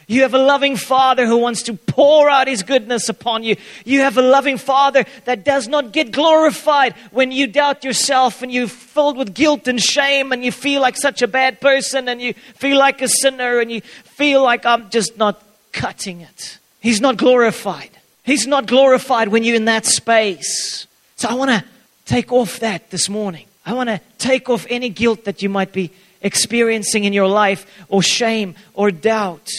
You 0.10 0.22
have 0.22 0.34
a 0.34 0.38
loving 0.40 0.78
Father 0.78 1.26
who 1.26 1.38
wants 1.38 1.64
to 1.64 1.74
pour 1.74 2.30
out 2.30 2.48
His 2.48 2.64
goodness 2.64 3.10
upon 3.10 3.44
you. 3.44 3.58
You 3.84 4.00
have 4.02 4.18
a 4.18 4.22
loving 4.22 4.58
Father 4.58 5.04
that 5.26 5.44
does 5.44 5.68
not 5.68 5.92
get 5.92 6.12
glorified 6.12 6.96
when 7.12 7.34
you 7.34 7.46
doubt 7.46 7.84
yourself 7.84 8.42
and 8.42 8.50
you're 8.50 8.70
filled 8.70 9.18
with 9.18 9.34
guilt 9.34 9.68
and 9.68 9.82
shame 9.82 10.32
and 10.32 10.46
you 10.46 10.52
feel 10.54 10.82
like 10.82 10.96
such 10.96 11.22
a 11.22 11.28
bad 11.28 11.60
person 11.60 12.08
and 12.08 12.22
you 12.22 12.34
feel 12.56 12.78
like 12.78 13.02
a 13.02 13.10
sinner 13.10 13.60
and 13.60 13.70
you 13.70 13.82
feel 13.82 14.42
like 14.42 14.66
I'm 14.66 14.90
just 14.90 15.18
not 15.18 15.44
cutting 15.74 16.22
it. 16.22 16.58
He's 16.80 17.02
not 17.02 17.18
glorified. 17.18 17.90
He's 18.24 18.48
not 18.48 18.66
glorified 18.66 19.28
when 19.28 19.44
you're 19.44 19.58
in 19.58 19.66
that 19.66 19.86
space. 19.86 20.88
So 21.18 21.28
I 21.28 21.34
want 21.34 21.52
to 21.52 21.64
take 22.06 22.32
off 22.32 22.62
that 22.62 22.92
this 22.92 23.10
morning. 23.10 23.46
I 23.66 23.74
want 23.74 23.90
to 23.90 24.00
take 24.18 24.50
off 24.50 24.66
any 24.70 24.88
guilt 24.88 25.26
that 25.26 25.42
you 25.42 25.50
might 25.50 25.74
be 25.74 25.92
experiencing 26.22 27.04
in 27.04 27.12
your 27.12 27.28
life 27.28 27.66
or 27.90 28.02
shame 28.02 28.56
or 28.74 28.90
doubt. 28.92 29.50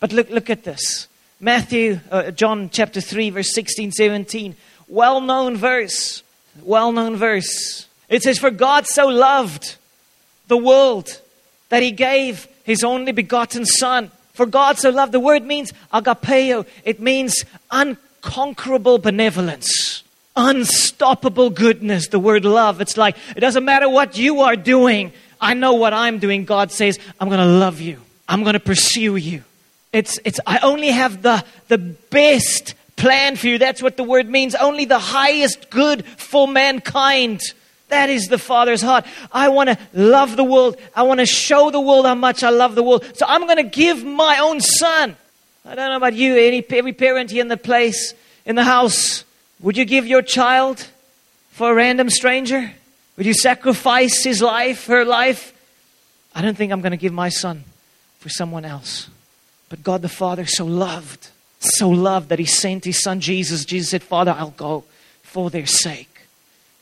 But 0.00 0.12
look, 0.12 0.30
look 0.30 0.50
at 0.50 0.64
this. 0.64 1.08
Matthew, 1.40 2.00
uh, 2.10 2.30
John 2.30 2.70
chapter 2.70 3.00
3, 3.00 3.30
verse 3.30 3.54
16, 3.54 3.92
17. 3.92 4.56
Well 4.88 5.20
known 5.20 5.56
verse. 5.56 6.22
Well 6.62 6.92
known 6.92 7.16
verse. 7.16 7.86
It 8.08 8.22
says, 8.22 8.38
For 8.38 8.50
God 8.50 8.86
so 8.86 9.06
loved 9.06 9.76
the 10.48 10.56
world 10.56 11.20
that 11.68 11.82
he 11.82 11.90
gave 11.90 12.48
his 12.64 12.82
only 12.82 13.12
begotten 13.12 13.66
Son. 13.66 14.10
For 14.32 14.46
God 14.46 14.78
so 14.78 14.90
loved, 14.90 15.12
the 15.12 15.20
word 15.20 15.44
means 15.44 15.72
agapeo. 15.92 16.66
It 16.84 17.00
means 17.00 17.44
unconquerable 17.70 18.98
benevolence, 18.98 20.02
unstoppable 20.36 21.50
goodness. 21.50 22.08
The 22.08 22.18
word 22.18 22.44
love. 22.44 22.80
It's 22.80 22.96
like, 22.96 23.16
it 23.36 23.40
doesn't 23.40 23.64
matter 23.64 23.88
what 23.88 24.16
you 24.16 24.40
are 24.42 24.56
doing. 24.56 25.12
I 25.40 25.54
know 25.54 25.74
what 25.74 25.92
I'm 25.92 26.18
doing. 26.18 26.44
God 26.44 26.72
says, 26.72 26.98
I'm 27.20 27.28
going 27.28 27.40
to 27.40 27.46
love 27.46 27.80
you. 27.80 28.00
I'm 28.28 28.42
going 28.42 28.54
to 28.54 28.60
pursue 28.60 29.16
you. 29.16 29.44
It's, 29.92 30.18
it's, 30.24 30.40
I 30.46 30.58
only 30.58 30.88
have 30.88 31.22
the, 31.22 31.44
the 31.68 31.78
best 31.78 32.74
plan 32.96 33.36
for 33.36 33.46
you. 33.46 33.58
That's 33.58 33.82
what 33.82 33.96
the 33.96 34.04
word 34.04 34.28
means. 34.28 34.54
Only 34.54 34.84
the 34.84 34.98
highest 34.98 35.70
good 35.70 36.04
for 36.04 36.46
mankind. 36.46 37.40
That 37.88 38.10
is 38.10 38.26
the 38.26 38.38
Father's 38.38 38.82
heart. 38.82 39.06
I 39.32 39.48
want 39.48 39.70
to 39.70 39.78
love 39.94 40.36
the 40.36 40.44
world. 40.44 40.76
I 40.94 41.04
want 41.04 41.20
to 41.20 41.26
show 41.26 41.70
the 41.70 41.80
world 41.80 42.04
how 42.04 42.14
much 42.14 42.42
I 42.42 42.50
love 42.50 42.74
the 42.74 42.82
world. 42.82 43.04
So 43.14 43.24
I'm 43.26 43.42
going 43.42 43.56
to 43.56 43.62
give 43.62 44.04
my 44.04 44.38
own 44.38 44.60
son. 44.60 45.16
I 45.64 45.74
don't 45.74 45.90
know 45.90 45.96
about 45.96 46.14
you, 46.14 46.36
any, 46.36 46.64
every 46.70 46.92
parent 46.92 47.30
here 47.30 47.40
in 47.40 47.48
the 47.48 47.56
place, 47.56 48.14
in 48.44 48.56
the 48.56 48.64
house, 48.64 49.24
would 49.60 49.76
you 49.76 49.84
give 49.84 50.06
your 50.06 50.22
child 50.22 50.86
for 51.50 51.72
a 51.72 51.74
random 51.74 52.08
stranger? 52.10 52.72
Would 53.16 53.26
you 53.26 53.34
sacrifice 53.34 54.22
his 54.22 54.40
life, 54.40 54.86
her 54.86 55.04
life? 55.04 55.52
I 56.34 56.42
don't 56.42 56.56
think 56.56 56.72
I'm 56.72 56.80
going 56.80 56.92
to 56.92 56.98
give 56.98 57.12
my 57.12 57.28
son 57.28 57.64
for 58.20 58.28
someone 58.28 58.64
else. 58.64 59.08
But 59.68 59.82
God 59.82 60.02
the 60.02 60.08
Father 60.08 60.46
so 60.46 60.64
loved, 60.64 61.28
so 61.60 61.88
loved 61.88 62.30
that 62.30 62.38
He 62.38 62.44
sent 62.44 62.84
His 62.84 63.02
Son 63.02 63.20
Jesus. 63.20 63.64
Jesus 63.64 63.90
said, 63.90 64.02
Father, 64.02 64.34
I'll 64.36 64.50
go 64.50 64.84
for 65.22 65.50
their 65.50 65.66
sake. 65.66 66.22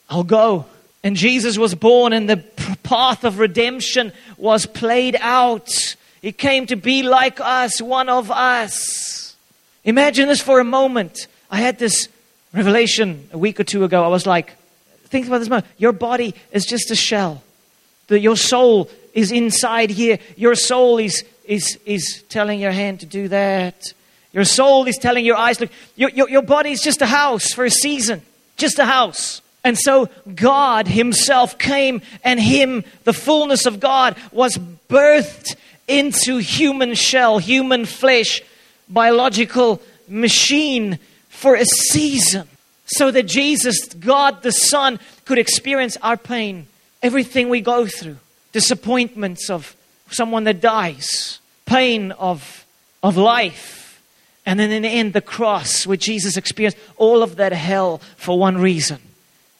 I'll 0.08 0.24
go. 0.24 0.66
And 1.02 1.16
Jesus 1.16 1.58
was 1.58 1.74
born, 1.74 2.12
and 2.12 2.28
the 2.28 2.38
path 2.82 3.24
of 3.24 3.38
redemption 3.38 4.12
was 4.36 4.66
played 4.66 5.16
out. 5.20 5.96
He 6.22 6.32
came 6.32 6.66
to 6.66 6.76
be 6.76 7.02
like 7.02 7.40
us, 7.40 7.80
one 7.80 8.08
of 8.08 8.30
us. 8.30 9.36
Imagine 9.84 10.28
this 10.28 10.40
for 10.40 10.58
a 10.58 10.64
moment. 10.64 11.28
I 11.50 11.58
had 11.58 11.78
this 11.78 12.08
revelation 12.52 13.28
a 13.32 13.38
week 13.38 13.60
or 13.60 13.64
two 13.64 13.84
ago. 13.84 14.04
I 14.04 14.08
was 14.08 14.26
like, 14.26 14.56
think 15.04 15.26
about 15.26 15.38
this 15.38 15.48
moment. 15.48 15.66
Your 15.78 15.92
body 15.92 16.34
is 16.50 16.66
just 16.66 16.90
a 16.90 16.96
shell. 16.96 17.42
The, 18.08 18.18
your 18.18 18.36
soul 18.36 18.90
is 19.14 19.30
inside 19.30 19.90
here. 19.90 20.18
Your 20.36 20.54
soul 20.54 20.98
is 20.98 21.24
is, 21.46 21.78
is 21.84 22.22
telling 22.28 22.60
your 22.60 22.72
hand 22.72 23.00
to 23.00 23.06
do 23.06 23.28
that. 23.28 23.92
Your 24.32 24.44
soul 24.44 24.86
is 24.86 24.98
telling 24.98 25.24
your 25.24 25.36
eyes, 25.36 25.60
look, 25.60 25.70
your, 25.94 26.10
your, 26.10 26.28
your 26.28 26.42
body 26.42 26.70
is 26.70 26.82
just 26.82 27.00
a 27.00 27.06
house 27.06 27.52
for 27.52 27.64
a 27.64 27.70
season, 27.70 28.22
just 28.56 28.78
a 28.78 28.84
house. 28.84 29.40
And 29.64 29.78
so 29.78 30.08
God 30.34 30.86
Himself 30.86 31.58
came, 31.58 32.02
and 32.22 32.38
Him, 32.38 32.84
the 33.04 33.12
fullness 33.12 33.66
of 33.66 33.80
God, 33.80 34.16
was 34.30 34.58
birthed 34.88 35.56
into 35.88 36.36
human 36.38 36.94
shell, 36.94 37.38
human 37.38 37.84
flesh, 37.84 38.42
biological 38.88 39.80
machine 40.08 40.98
for 41.28 41.56
a 41.56 41.64
season. 41.64 42.46
So 42.88 43.10
that 43.10 43.24
Jesus, 43.26 43.86
God 43.94 44.42
the 44.42 44.52
Son, 44.52 45.00
could 45.24 45.38
experience 45.38 45.96
our 46.02 46.16
pain, 46.16 46.68
everything 47.02 47.48
we 47.48 47.60
go 47.60 47.86
through, 47.86 48.18
disappointments 48.52 49.50
of 49.50 49.74
someone 50.10 50.44
that 50.44 50.60
dies, 50.60 51.40
pain 51.64 52.12
of, 52.12 52.66
of 53.02 53.16
life, 53.16 54.02
and 54.44 54.60
then 54.60 54.70
in 54.70 54.82
the 54.82 54.88
end, 54.88 55.12
the 55.12 55.20
cross 55.20 55.86
where 55.86 55.96
Jesus 55.96 56.36
experienced 56.36 56.78
all 56.96 57.22
of 57.22 57.36
that 57.36 57.52
hell 57.52 57.98
for 58.16 58.38
one 58.38 58.58
reason 58.58 59.00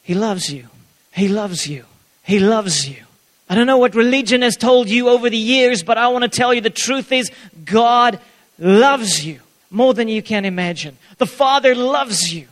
He 0.03 0.15
loves 0.15 0.53
you. 0.53 0.69
He 1.13 1.29
loves 1.29 1.67
you. 1.67 1.85
He 2.23 2.39
loves 2.39 2.89
you. 2.89 3.03
I 3.49 3.55
don't 3.55 3.67
know 3.67 3.79
what 3.79 3.95
religion 3.95 4.43
has 4.43 4.57
told 4.57 4.89
you 4.89 5.09
over 5.09 5.31
the 5.31 5.37
years, 5.37 5.83
but 5.83 5.99
I 5.99 6.09
want 6.09 6.23
to 6.23 6.29
tell 6.29 6.53
you 6.53 6.61
the 6.61 6.71
truth 6.71 7.13
is 7.13 7.31
God 7.65 8.21
loves 8.59 9.25
you 9.25 9.41
more 9.71 9.95
than 9.95 10.09
you 10.09 10.23
can 10.23 10.45
imagine. 10.45 10.97
The 11.19 11.27
Father 11.27 11.75
loves 11.75 12.33
you 12.33 12.49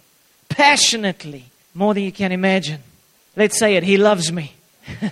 passionately 0.48 1.46
more 1.74 1.94
than 1.94 2.04
you 2.04 2.12
can 2.12 2.32
imagine. 2.32 2.80
Let's 3.36 3.58
say 3.58 3.76
it 3.76 3.82
He 3.82 3.96
loves 3.96 4.32
me. 4.32 4.54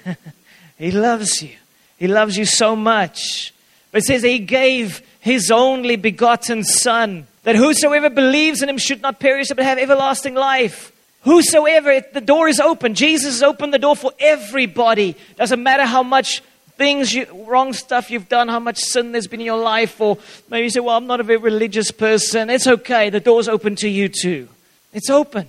he 0.78 0.90
loves 0.90 1.42
you. 1.42 1.56
He 2.02 2.08
loves 2.08 2.36
you 2.36 2.46
so 2.46 2.74
much. 2.74 3.54
But 3.92 3.98
it 3.98 4.06
says 4.06 4.22
He 4.24 4.40
gave 4.40 5.02
His 5.20 5.52
only 5.52 5.94
begotten 5.94 6.64
Son, 6.64 7.28
that 7.44 7.54
whosoever 7.54 8.10
believes 8.10 8.60
in 8.60 8.68
Him 8.68 8.76
should 8.76 9.02
not 9.02 9.20
perish 9.20 9.50
but 9.50 9.60
have 9.60 9.78
everlasting 9.78 10.34
life. 10.34 10.90
Whosoever, 11.20 12.00
the 12.12 12.20
door 12.20 12.48
is 12.48 12.58
open. 12.58 12.94
Jesus 12.94 13.34
has 13.34 13.42
opened 13.44 13.72
the 13.72 13.78
door 13.78 13.94
for 13.94 14.10
everybody. 14.18 15.14
Doesn't 15.36 15.62
matter 15.62 15.84
how 15.84 16.02
much 16.02 16.42
things, 16.76 17.14
you, 17.14 17.24
wrong 17.46 17.72
stuff 17.72 18.10
you've 18.10 18.28
done, 18.28 18.48
how 18.48 18.58
much 18.58 18.80
sin 18.80 19.12
there's 19.12 19.28
been 19.28 19.38
in 19.38 19.46
your 19.46 19.62
life, 19.62 20.00
or 20.00 20.18
maybe 20.50 20.64
you 20.64 20.70
say, 20.70 20.80
Well, 20.80 20.96
I'm 20.96 21.06
not 21.06 21.20
a 21.20 21.22
very 21.22 21.38
religious 21.38 21.92
person. 21.92 22.50
It's 22.50 22.66
okay. 22.66 23.10
The 23.10 23.20
door's 23.20 23.46
open 23.46 23.76
to 23.76 23.88
you 23.88 24.08
too. 24.08 24.48
It's 24.92 25.08
open. 25.08 25.46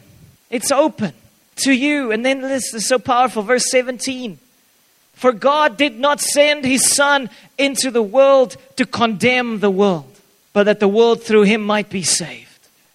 It's 0.51 0.71
open 0.71 1.13
to 1.63 1.71
you. 1.71 2.11
And 2.11 2.23
then 2.23 2.41
this 2.41 2.75
is 2.75 2.87
so 2.87 2.99
powerful. 2.99 3.41
Verse 3.41 3.65
17. 3.71 4.37
For 5.13 5.31
God 5.31 5.77
did 5.77 5.97
not 5.99 6.19
send 6.19 6.65
his 6.65 6.91
Son 6.91 7.29
into 7.57 7.91
the 7.91 8.03
world 8.03 8.57
to 8.75 8.85
condemn 8.85 9.59
the 9.59 9.69
world, 9.69 10.19
but 10.51 10.63
that 10.63 10.79
the 10.79 10.87
world 10.87 11.23
through 11.23 11.43
him 11.43 11.61
might 11.63 11.89
be 11.89 12.03
saved. 12.03 12.49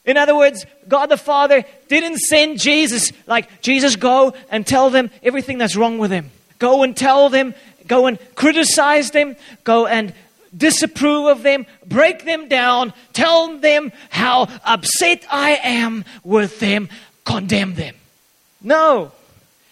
In 0.05 0.17
other 0.17 0.37
words, 0.37 0.65
God 0.89 1.07
the 1.07 1.17
Father 1.17 1.65
didn't 1.89 2.19
send 2.19 2.59
Jesus, 2.59 3.13
like, 3.27 3.61
Jesus, 3.61 3.97
go 3.97 4.35
and 4.51 4.67
tell 4.67 4.91
them 4.91 5.11
everything 5.23 5.59
that's 5.59 5.77
wrong 5.77 5.99
with 5.99 6.11
them. 6.11 6.31
Go 6.59 6.83
and 6.83 6.97
tell 6.97 7.29
them, 7.29 7.55
go 7.87 8.07
and 8.07 8.19
criticize 8.35 9.11
them, 9.11 9.37
go 9.65 9.87
and 9.87 10.15
disapprove 10.57 11.27
of 11.27 11.43
them, 11.43 11.67
break 11.87 12.25
them 12.25 12.49
down, 12.49 12.93
tell 13.13 13.59
them 13.59 13.93
how 14.09 14.49
upset 14.65 15.25
I 15.31 15.61
am 15.63 16.05
with 16.25 16.59
them, 16.59 16.89
condemn 17.25 17.75
them. 17.75 17.95
No. 18.63 19.13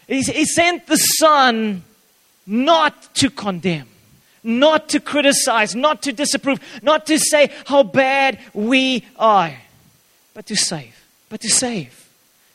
He, 0.07 0.21
he 0.21 0.45
sent 0.45 0.87
the 0.87 0.97
Son 0.97 1.83
not 2.47 3.15
to 3.17 3.31
condemn, 3.31 3.89
not 4.43 4.89
to 4.91 5.01
criticize, 5.01 5.75
not 5.75 6.03
to 6.03 6.13
disapprove, 6.13 6.61
not 6.83 7.07
to 7.07 7.19
say 7.19 7.51
how 7.67 7.83
bad 7.83 8.39
we 8.55 9.05
are, 9.19 9.55
but 10.35 10.47
to 10.47 10.57
save, 10.57 11.05
but 11.29 11.41
to 11.41 11.49
save. 11.49 12.09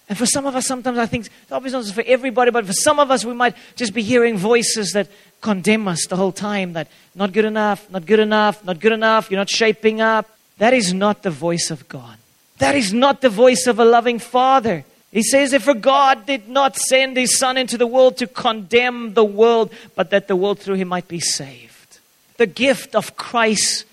And 0.08 0.18
for 0.18 0.26
some 0.26 0.46
of 0.46 0.56
us, 0.56 0.68
sometimes 0.68 0.98
I 0.98 1.06
think, 1.06 1.30
obviously 1.52 1.80
not 1.80 1.94
for 1.94 2.04
everybody, 2.06 2.52
but 2.52 2.66
for 2.66 2.74
some 2.74 3.00
of 3.00 3.12
us, 3.12 3.24
we 3.24 3.34
might 3.34 3.56
just 3.76 3.94
be 3.94 4.02
hearing 4.02 4.38
voices 4.38 4.92
that 4.92 5.08
condemn 5.40 5.88
us 5.88 6.06
the 6.08 6.18
whole 6.18 6.34
time 6.34 6.74
that 6.74 6.88
not 7.16 7.32
good 7.32 7.46
enough, 7.46 7.90
not 7.90 8.06
good 8.06 8.20
enough, 8.20 8.64
not 8.66 8.80
good 8.80 8.92
enough, 8.92 9.32
you're 9.32 9.40
not 9.40 9.50
shaping 9.50 10.02
up. 10.02 10.30
That 10.58 10.74
is 10.74 10.94
not 10.94 11.24
the 11.24 11.32
voice 11.32 11.72
of 11.72 11.88
God. 11.88 12.18
That 12.60 12.76
is 12.76 12.94
not 12.94 13.22
the 13.22 13.30
voice 13.30 13.68
of 13.68 13.80
a 13.80 13.86
loving 13.86 14.20
Father. 14.20 14.84
He 15.12 15.24
says, 15.24 15.54
If 15.54 15.64
for 15.64 15.74
God 15.74 16.26
did 16.26 16.48
not 16.48 16.78
send 16.78 17.18
his 17.18 17.38
Son 17.38 17.58
into 17.58 17.78
the 17.78 17.88
world 17.88 18.18
to 18.18 18.28
condemn 18.28 19.14
the 19.14 19.26
world, 19.26 19.72
but 19.96 20.10
that 20.12 20.28
the 20.28 20.36
world 20.36 20.60
through 20.60 20.76
him 20.76 20.88
might 20.88 21.08
be 21.08 21.20
saved. 21.20 22.00
The 22.38 22.48
gift 22.48 22.96
of 22.96 23.18
Christ, 23.18 23.86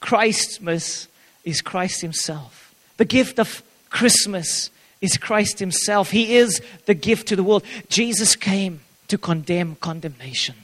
Christmas, 0.00 1.08
is 1.44 1.60
Christ 1.60 2.00
himself. 2.00 2.74
The 2.96 3.04
gift 3.04 3.38
of 3.38 3.62
Christmas 3.90 4.70
is 5.00 5.18
Christ 5.18 5.58
himself. 5.58 6.10
He 6.10 6.36
is 6.36 6.62
the 6.86 6.94
gift 6.94 7.28
to 7.28 7.36
the 7.36 7.42
world. 7.42 7.64
Jesus 7.88 8.34
came 8.34 8.80
to 9.08 9.18
condemn 9.18 9.76
condemnation. 9.76 10.54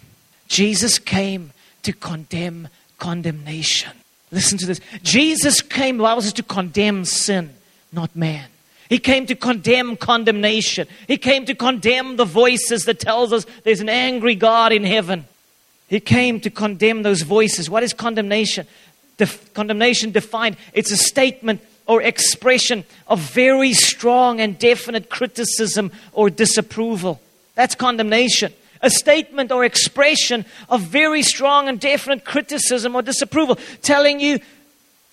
Jesus 0.47 0.99
came 0.99 1.53
to 1.83 1.93
condemn 1.93 2.69
condemnation. 2.99 3.93
Listen 4.31 4.57
to 4.59 4.67
this. 4.67 4.81
Jesus 5.03 5.61
came, 5.61 6.01
allows 6.01 6.27
us 6.27 6.33
to 6.35 6.43
condemn 6.43 7.05
sin, 7.05 7.51
not 7.93 8.15
man. 8.17 8.49
He 8.89 8.99
came 8.99 9.27
to 9.27 9.35
condemn 9.35 9.97
condemnation. 9.97 10.89
He 11.07 11.19
came 11.19 11.45
to 11.47 11.55
condemn 11.55 12.17
the 12.17 12.25
voices 12.25 12.85
that 12.85 13.01
tells 13.01 13.33
us 13.33 13.47
there's 13.65 13.81
an 13.81 13.89
angry 13.89 14.35
God 14.35 14.73
in 14.73 14.85
heaven. 14.85 15.27
He 15.89 16.01
came 16.01 16.41
to 16.41 16.51
condemn 16.51 17.03
those 17.03 17.23
voices. 17.23 17.69
What 17.69 17.83
is 17.83 17.93
condemnation? 17.93 18.67
Def- 19.17 19.53
condemnation 19.53 20.13
defined, 20.13 20.57
it's 20.73 20.91
a 20.91 20.97
statement 20.97 21.61
or 21.87 22.03
expression 22.03 22.85
of 23.09 23.19
very 23.19 23.73
strong 23.73 24.41
and 24.41 24.59
definite 24.59 25.09
criticism 25.11 25.91
or 26.13 26.31
disapproval. 26.31 27.21
That's 27.55 27.75
condemnation. 27.75 28.53
A 28.83 28.91
statement 28.91 29.51
or 29.51 29.65
expression 29.65 30.45
of 30.69 30.83
very 30.83 31.23
strong 31.23 31.69
and 31.69 31.81
definite 31.81 32.25
criticism 32.25 32.95
or 32.95 33.03
disapproval, 33.03 33.59
telling 33.83 34.21
you, 34.21 34.39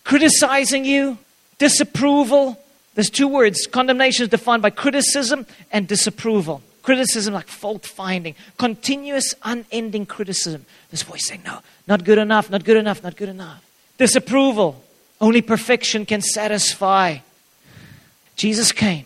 criticizing 0.03 0.85
you, 0.85 1.17
disapproval. 1.57 2.59
There's 2.95 3.09
two 3.09 3.27
words. 3.27 3.67
Condemnation 3.67 4.23
is 4.23 4.29
defined 4.29 4.61
by 4.61 4.71
criticism 4.71 5.45
and 5.71 5.87
disapproval. 5.87 6.63
Criticism, 6.81 7.33
like 7.33 7.47
fault 7.47 7.85
finding, 7.85 8.35
continuous, 8.57 9.35
unending 9.43 10.05
criticism. 10.05 10.65
This 10.91 11.03
voice 11.03 11.27
saying, 11.27 11.41
No, 11.45 11.59
not 11.87 12.03
good 12.03 12.17
enough, 12.17 12.49
not 12.49 12.63
good 12.63 12.77
enough, 12.77 13.03
not 13.03 13.15
good 13.15 13.29
enough. 13.29 13.63
Disapproval, 13.97 14.81
only 15.19 15.41
perfection 15.41 16.05
can 16.05 16.21
satisfy. 16.21 17.17
Jesus 18.35 18.71
came 18.71 19.05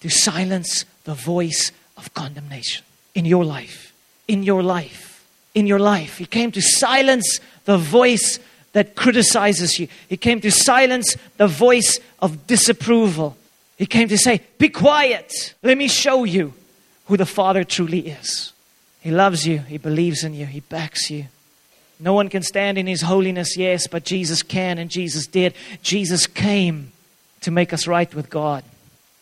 to 0.00 0.08
silence 0.08 0.84
the 1.04 1.14
voice 1.14 1.72
of 1.96 2.12
condemnation 2.14 2.84
in 3.14 3.24
your 3.24 3.44
life. 3.44 3.92
In 4.28 4.42
your 4.42 4.62
life. 4.62 5.26
In 5.54 5.66
your 5.66 5.78
life. 5.78 6.18
He 6.18 6.26
came 6.26 6.52
to 6.52 6.62
silence 6.62 7.40
the 7.64 7.78
voice 7.78 8.38
that 8.76 8.94
criticizes 8.94 9.78
you. 9.78 9.88
He 10.06 10.18
came 10.18 10.38
to 10.42 10.50
silence 10.50 11.16
the 11.38 11.46
voice 11.46 11.98
of 12.18 12.46
disapproval. 12.46 13.34
He 13.78 13.86
came 13.86 14.06
to 14.08 14.18
say, 14.18 14.42
Be 14.58 14.68
quiet. 14.68 15.54
Let 15.62 15.78
me 15.78 15.88
show 15.88 16.24
you 16.24 16.52
who 17.06 17.16
the 17.16 17.24
Father 17.24 17.64
truly 17.64 18.00
is. 18.00 18.52
He 19.00 19.10
loves 19.10 19.46
you, 19.46 19.60
He 19.60 19.78
believes 19.78 20.24
in 20.24 20.34
you, 20.34 20.44
He 20.44 20.60
backs 20.60 21.10
you. 21.10 21.24
No 21.98 22.12
one 22.12 22.28
can 22.28 22.42
stand 22.42 22.76
in 22.76 22.86
His 22.86 23.00
holiness, 23.00 23.56
yes, 23.56 23.86
but 23.86 24.04
Jesus 24.04 24.42
can 24.42 24.76
and 24.76 24.90
Jesus 24.90 25.26
did. 25.26 25.54
Jesus 25.82 26.26
came 26.26 26.92
to 27.40 27.50
make 27.50 27.72
us 27.72 27.86
right 27.86 28.14
with 28.14 28.28
God. 28.28 28.62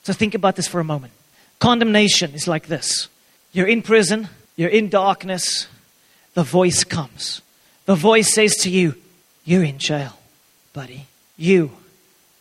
So 0.02 0.12
think 0.12 0.34
about 0.34 0.56
this 0.56 0.66
for 0.66 0.80
a 0.80 0.84
moment. 0.84 1.12
Condemnation 1.60 2.34
is 2.34 2.48
like 2.48 2.66
this 2.66 3.08
you're 3.52 3.68
in 3.68 3.82
prison, 3.82 4.28
you're 4.56 4.68
in 4.68 4.88
darkness, 4.88 5.68
the 6.34 6.42
voice 6.42 6.82
comes. 6.82 7.40
The 7.84 7.94
voice 7.94 8.34
says 8.34 8.56
to 8.62 8.70
you, 8.70 8.96
You're 9.44 9.64
in 9.64 9.78
jail, 9.78 10.18
buddy. 10.72 11.06
You 11.36 11.70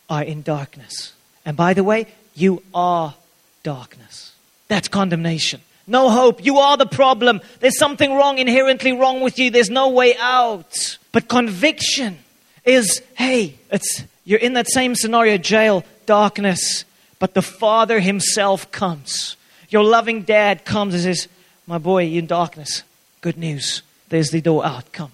are 0.08 0.22
in 0.22 0.42
darkness. 0.42 1.12
And 1.44 1.56
by 1.56 1.74
the 1.74 1.84
way, 1.84 2.06
you 2.34 2.62
are 2.74 3.14
darkness. 3.62 4.34
That's 4.68 4.88
condemnation. 4.88 5.60
No 5.86 6.08
hope. 6.08 6.44
You 6.44 6.58
are 6.58 6.76
the 6.76 6.86
problem. 6.86 7.40
There's 7.60 7.78
something 7.78 8.14
wrong, 8.14 8.38
inherently 8.38 8.92
wrong 8.92 9.20
with 9.20 9.38
you. 9.38 9.50
There's 9.50 9.70
no 9.70 9.90
way 9.90 10.16
out. 10.16 10.98
But 11.12 11.28
conviction 11.28 12.18
is 12.64 13.02
hey, 13.16 13.56
it's, 13.70 14.02
you're 14.24 14.38
in 14.38 14.54
that 14.54 14.70
same 14.70 14.94
scenario 14.94 15.36
jail, 15.36 15.84
darkness, 16.06 16.84
but 17.18 17.34
the 17.34 17.42
Father 17.42 18.00
Himself 18.00 18.70
comes. 18.70 19.36
Your 19.68 19.84
loving 19.84 20.22
dad 20.22 20.64
comes 20.64 20.94
and 20.94 21.02
says, 21.02 21.28
My 21.66 21.78
boy, 21.78 22.04
you're 22.04 22.20
in 22.20 22.26
darkness. 22.26 22.82
Good 23.20 23.36
news. 23.36 23.82
There's 24.08 24.30
the 24.30 24.40
door 24.40 24.64
out. 24.64 24.92
Come. 24.92 25.12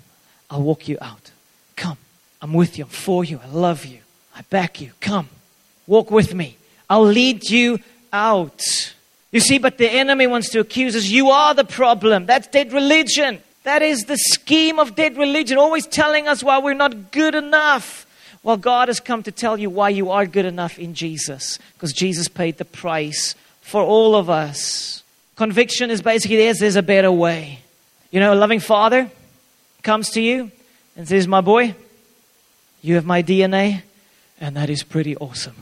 I'll 0.49 0.63
walk 0.63 0.89
you 0.89 0.99
out. 1.01 1.30
I'm 2.43 2.53
with 2.53 2.79
you. 2.79 2.85
I'm 2.85 2.91
for 2.91 3.25
you. 3.25 3.41
I 3.43 3.49
love 3.49 3.85
you. 3.85 3.99
I 4.35 4.43
back 4.43 4.81
you. 4.81 4.93
Come. 5.01 5.29
Walk 5.87 6.11
with 6.11 6.35
me. 6.35 6.57
I'll 6.89 7.05
lead 7.05 7.49
you 7.49 7.79
out. 8.13 8.63
You 9.33 9.41
see, 9.41 9.59
but 9.59 9.79
the 9.79 9.91
enemy 9.91 10.27
wants 10.27 10.51
to 10.51 10.61
accuse 10.61 10.97
us. 10.97 11.07
You 11.07 11.31
are 11.31 11.55
the 11.55 11.65
problem. 11.65 12.27
That's 12.27 12.49
dead 12.49 12.73
religion. 12.73 13.41
That 13.63 13.83
is 13.83 14.05
the 14.05 14.17
scheme 14.17 14.79
of 14.79 14.95
dead 14.95 15.17
religion, 15.17 15.59
always 15.59 15.87
telling 15.87 16.27
us 16.27 16.43
why 16.43 16.59
we're 16.59 16.75
not 16.75 17.13
good 17.13 17.35
enough. 17.35 18.07
Well, 18.43 18.57
God 18.57 18.89
has 18.89 19.01
come 19.01 19.23
to 19.25 19.33
tell 19.33 19.59
you 19.59 19.69
why 19.69 19.91
you 19.91 20.11
are 20.11 20.25
good 20.25 20.47
enough 20.47 20.79
in 20.79 20.95
Jesus, 20.95 21.59
because 21.75 21.93
Jesus 21.93 22.27
paid 22.27 22.57
the 22.57 22.65
price 22.65 23.35
for 23.61 23.83
all 23.83 24.17
of 24.17 24.31
us. 24.31 25.03
Conviction 25.37 25.91
is 25.91 26.01
basically 26.01 26.37
there's, 26.37 26.59
there's 26.59 26.77
a 26.77 26.83
better 26.83 27.13
way. 27.13 27.61
You 28.11 28.21
know, 28.21 28.33
a 28.33 28.35
loving 28.35 28.61
father 28.61 29.11
comes 29.83 30.11
to 30.11 30.23
you 30.23 30.51
and 30.97 31.07
says, 31.07 31.29
My 31.29 31.43
boy, 31.43 31.75
you 32.83 32.95
have 32.95 33.05
my 33.05 33.23
DNA, 33.23 33.83
and 34.41 34.57
that 34.57 34.71
is 34.71 34.83
pretty 34.83 35.17
awesome. 35.17 35.57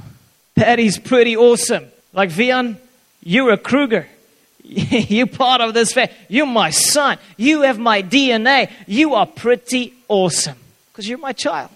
That 0.55 0.79
is 0.79 0.99
pretty 0.99 1.37
awesome. 1.37 1.87
Like 2.13 2.31
Vian, 2.31 2.77
you're 3.23 3.53
a 3.53 3.59
Kruger. 3.59 4.07
You're 4.69 5.27
part 5.27 5.63
of 5.63 5.73
this 5.73 5.95
family. 5.95 6.15
You're 6.29 6.45
my 6.45 6.69
son. 6.69 7.17
You 7.39 7.63
have 7.63 7.79
my 7.79 8.03
DNA. 8.03 8.71
You 8.87 9.15
are 9.15 9.25
pretty 9.25 9.95
awesome 10.09 10.59
because 10.93 11.09
you're 11.09 11.17
my 11.17 11.33
child. 11.33 11.71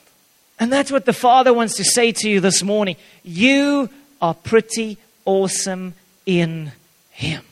And 0.60 0.70
that's 0.70 0.92
what 0.92 1.06
the 1.06 1.14
Father 1.14 1.54
wants 1.54 1.76
to 1.76 1.84
say 1.84 2.12
to 2.12 2.28
you 2.28 2.40
this 2.40 2.62
morning. 2.62 2.96
You 3.24 3.88
are 4.20 4.34
pretty 4.34 4.98
awesome 5.24 5.94
in 6.26 6.72
Him. 7.10 7.42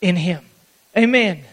In 0.00 0.16
Him. 0.16 0.44
Amen. 0.96 1.44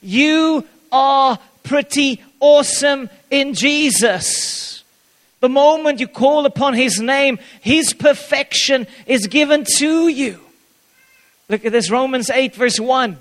You 0.00 0.66
are 0.90 1.38
pretty 1.64 2.22
awesome 2.40 3.10
in 3.30 3.52
Jesus. 3.52 4.75
The 5.40 5.48
moment 5.48 6.00
you 6.00 6.08
call 6.08 6.46
upon 6.46 6.74
His 6.74 7.00
name, 7.00 7.38
His 7.60 7.92
perfection 7.92 8.86
is 9.06 9.26
given 9.26 9.64
to 9.78 10.08
you. 10.08 10.40
Look 11.48 11.64
at 11.64 11.72
this 11.72 11.90
Romans 11.90 12.30
8, 12.30 12.54
verse 12.54 12.80
1. 12.80 13.18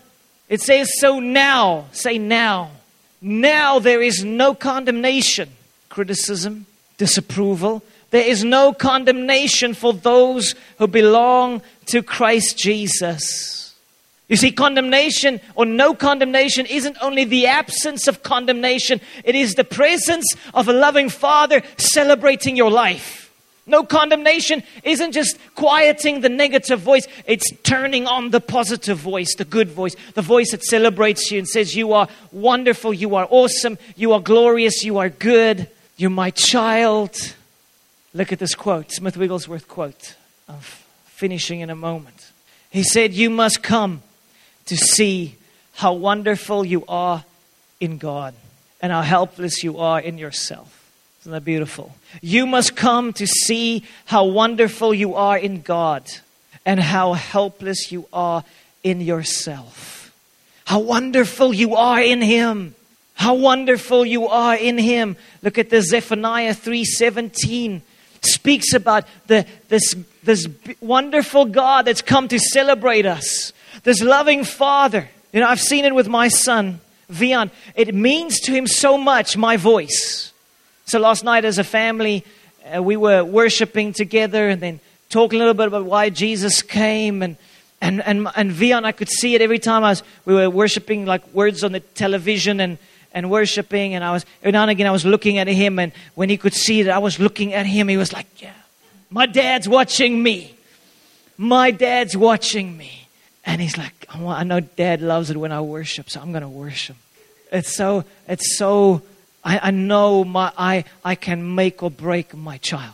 It 0.50 0.62
says, 0.62 0.92
So 1.00 1.20
now, 1.20 1.86
say 1.92 2.18
now, 2.18 2.72
now 3.22 3.80
there 3.80 4.02
is 4.02 4.24
no 4.24 4.54
condemnation, 4.54 5.50
criticism, 5.90 6.66
disapproval. 6.98 7.84
There 8.12 8.26
is 8.26 8.44
no 8.44 8.72
condemnation 8.72 9.74
for 9.74 9.94
those 9.94 10.56
who 10.78 10.88
belong 10.88 11.62
to 11.88 12.02
Christ 12.02 12.58
Jesus. 12.58 13.65
You 14.28 14.36
see, 14.38 14.52
condemnation 14.52 15.40
or 15.54 15.66
no 15.66 15.94
condemnation 15.94 16.66
isn't 16.66 16.98
only 17.00 17.26
the 17.26 17.46
absence 17.46 18.08
of 18.08 18.24
condemnation, 18.24 19.00
it 19.24 19.36
is 19.36 19.54
the 19.54 19.64
presence 19.64 20.26
of 20.54 20.68
a 20.68 20.74
loving 20.74 21.10
Father 21.10 21.62
celebrating 21.78 22.56
your 22.56 22.72
life. 22.72 23.22
No 23.68 23.84
condemnation 23.84 24.64
isn't 24.84 25.12
just 25.12 25.38
quieting 25.56 26.22
the 26.22 26.30
negative 26.30 26.80
voice, 26.80 27.08
it's 27.26 27.52
turning 27.64 28.08
on 28.08 28.30
the 28.30 28.40
positive 28.40 28.98
voice, 28.98 29.36
the 29.36 29.46
good 29.46 29.70
voice, 29.70 29.96
the 30.14 30.22
voice 30.22 30.52
that 30.52 30.64
celebrates 30.64 31.32
you 31.32 31.40
and 31.40 31.48
says, 31.48 31.76
You 31.76 31.94
are 31.94 32.08
wonderful, 32.32 32.94
you 32.94 33.16
are 33.16 33.28
awesome, 33.30 33.78
you 33.96 34.14
are 34.14 34.20
glorious, 34.20 34.84
you 34.84 34.98
are 35.00 35.10
good, 35.10 35.68
you're 35.98 36.12
my 36.12 36.30
child. 36.30 37.16
Look 38.14 38.32
at 38.32 38.40
this 38.40 38.54
quote, 38.56 38.92
Smith 38.92 39.18
Wigglesworth 39.18 39.68
quote. 39.68 40.16
I'm 40.48 40.60
finishing 41.06 41.62
in 41.62 41.72
a 41.72 41.76
moment. 41.76 42.32
He 42.70 42.84
said, 42.84 43.14
You 43.14 43.30
must 43.30 43.64
come 43.64 44.04
to 44.66 44.76
see 44.76 45.36
how 45.74 45.94
wonderful 45.94 46.66
you 46.66 46.84
are 46.88 47.24
in 47.80 47.98
God 47.98 48.34
and 48.82 48.92
how 48.92 49.02
helpless 49.02 49.64
you 49.64 49.80
are 49.80 50.00
in 50.00 50.18
yourself. 50.18 50.92
Isn't 51.22 51.32
that 51.32 51.46
beautiful? 51.46 51.96
You 52.22 52.46
must 52.46 52.76
come 52.76 53.14
to 53.14 53.26
see 53.26 53.84
how 54.06 54.26
wonderful 54.26 54.94
you 54.94 55.16
are 55.16 55.38
in 55.38 55.62
God 55.62 56.04
and 56.66 56.80
how 56.80 57.14
helpless 57.14 57.92
you 57.92 58.08
are 58.14 58.44
in 58.84 59.02
yourself. 59.02 60.14
How 60.66 60.80
wonderful 60.80 61.54
you 61.54 61.76
are 61.76 62.02
in 62.02 62.22
Him. 62.22 62.76
How 63.16 63.34
wonderful 63.34 64.06
you 64.06 64.28
are 64.28 64.56
in 64.56 64.78
Him. 64.78 65.16
Look 65.42 65.58
at 65.58 65.70
the 65.70 65.82
Zephaniah 65.82 66.54
3:17 66.54 67.82
speaks 68.22 68.74
about 68.74 69.06
the, 69.28 69.46
this, 69.70 69.96
this 70.24 70.48
wonderful 70.82 71.46
God 71.46 71.86
that's 71.86 72.02
come 72.02 72.28
to 72.28 72.40
celebrate 72.40 73.06
us. 73.06 73.54
This 73.84 74.02
loving 74.02 74.44
Father. 74.44 75.10
You 75.34 75.42
know, 75.42 75.48
I've 75.48 75.62
seen 75.62 75.86
it 75.86 75.94
with 75.94 76.08
my 76.08 76.28
son, 76.28 76.80
Vian. 77.12 77.52
It 77.76 77.94
means 77.94 78.40
to 78.42 78.52
him 78.52 78.68
so 78.68 78.98
much, 78.98 79.36
my 79.36 79.58
voice. 79.58 80.32
So 80.86 81.00
last 81.00 81.24
night, 81.24 81.46
as 81.46 81.58
a 81.58 81.64
family, 81.64 82.24
uh, 82.74 82.82
we 82.82 82.96
were 82.96 83.24
worshiping 83.24 83.92
together 83.92 84.48
and 84.50 84.62
then 84.62 84.80
talking 85.10 85.38
a 85.38 85.40
little 85.40 85.54
bit 85.54 85.68
about 85.68 85.86
why 85.86 86.10
Jesus 86.10 86.62
came. 86.62 87.22
And, 87.22 87.38
and, 87.82 88.02
and, 88.04 88.28
and 88.36 88.52
Vian, 88.52 88.86
I 88.86 88.92
could 88.92 89.10
see 89.10 89.36
it 89.36 89.42
every 89.42 89.60
time 89.60 89.84
I 89.84 89.90
was, 89.90 90.04
we 90.26 90.34
were 90.34 90.50
worshiping 90.50 91.06
like 91.06 91.28
words 91.34 91.64
on 91.64 91.72
the 91.72 91.80
television 91.80 92.60
and, 92.60 92.78
and 93.14 93.30
worshiping. 93.30 93.94
And 93.94 94.04
I 94.04 94.12
was, 94.12 94.26
every 94.42 94.52
now 94.52 94.62
and 94.64 94.72
again, 94.72 94.88
I 94.88 94.92
was 94.92 95.06
looking 95.06 95.38
at 95.38 95.48
him. 95.48 95.80
And 95.80 95.92
when 96.14 96.30
he 96.30 96.38
could 96.38 96.54
see 96.54 96.84
that 96.84 96.94
I 96.94 97.00
was 97.00 97.20
looking 97.20 97.54
at 97.54 97.66
him, 97.66 97.88
he 97.88 97.98
was 97.98 98.14
like, 98.14 98.28
Yeah, 98.42 98.54
my 99.10 99.26
dad's 99.26 99.68
watching 99.68 100.22
me. 100.22 100.56
My 101.38 101.72
dad's 101.72 102.16
watching 102.16 102.78
me. 102.78 103.05
And 103.46 103.62
he's 103.62 103.78
like, 103.78 104.08
I 104.10 104.44
know 104.44 104.60
dad 104.60 105.02
loves 105.02 105.30
it 105.30 105.38
when 105.38 105.52
I 105.52 105.62
worship, 105.62 106.10
so 106.10 106.20
I'm 106.20 106.32
going 106.32 106.42
to 106.42 106.50
worship. 106.50 106.98
It's 107.52 107.76
so, 107.76 108.04
it's 108.28 108.58
so 108.58 109.04
I, 109.46 109.68
I 109.68 109.72
know 109.72 110.24
my, 110.24 110.52
I, 110.58 110.86
I 111.04 111.16
can 111.16 111.54
make 111.54 111.84
or 111.84 111.92
break 111.92 112.36
my 112.36 112.58
child. 112.58 112.94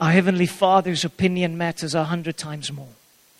Our 0.00 0.10
Heavenly 0.10 0.46
Father's 0.46 1.04
opinion 1.04 1.58
matters 1.58 1.94
a 1.94 2.04
hundred 2.04 2.38
times 2.38 2.72
more. 2.72 2.88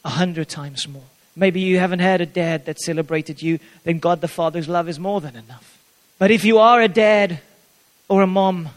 A 0.05 0.11
hundred 0.11 0.49
times 0.49 0.87
more. 0.87 1.03
Maybe 1.35 1.61
you 1.61 1.79
haven't 1.79 2.01
had 2.01 2.21
a 2.21 2.27
dad 2.27 2.67
that 2.67 2.79
celebrated 2.79 3.41
you, 3.41 3.59
then 3.85 3.99
God 3.99 4.21
the 4.21 4.29
Father's 4.29 4.69
love 4.69 4.89
is 4.89 4.99
more 4.99 5.23
than 5.23 5.35
enough. 5.35 5.81
But 6.19 6.31
if 6.31 6.45
you 6.45 6.59
are 6.59 6.83
a 6.83 6.89
dad 6.89 7.41
or 8.09 8.21
a 8.21 8.27
mom, 8.27 8.69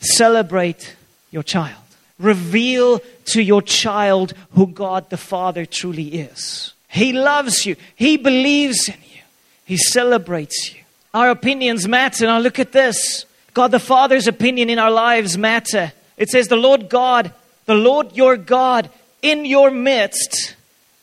celebrate 0.00 0.94
your 1.30 1.42
child. 1.42 1.80
Reveal 2.18 3.00
to 3.26 3.42
your 3.42 3.62
child 3.62 4.34
who 4.50 4.66
God 4.66 5.08
the 5.08 5.16
Father 5.16 5.64
truly 5.64 6.08
is. 6.08 6.73
He 6.94 7.12
loves 7.12 7.66
you, 7.66 7.74
He 7.96 8.16
believes 8.16 8.88
in 8.88 8.94
you, 8.94 9.22
He 9.64 9.76
celebrates 9.76 10.72
you. 10.72 10.80
Our 11.12 11.30
opinions 11.30 11.88
matter. 11.88 12.26
Now 12.26 12.38
look 12.38 12.60
at 12.60 12.70
this 12.70 13.26
God 13.52 13.72
the 13.72 13.80
Father's 13.80 14.28
opinion 14.28 14.70
in 14.70 14.78
our 14.78 14.92
lives 14.92 15.36
matter. 15.36 15.92
It 16.16 16.28
says, 16.28 16.46
The 16.46 16.56
Lord 16.56 16.88
God, 16.88 17.32
the 17.66 17.74
Lord 17.74 18.16
your 18.16 18.36
God, 18.36 18.90
in 19.22 19.44
your 19.44 19.72
midst, 19.72 20.54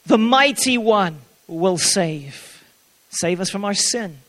the 0.05 0.17
mighty 0.17 0.77
one 0.77 1.17
will 1.47 1.77
save. 1.77 2.63
Save 3.09 3.41
us 3.41 3.49
from 3.49 3.65
our 3.65 3.73
sin, 3.73 4.19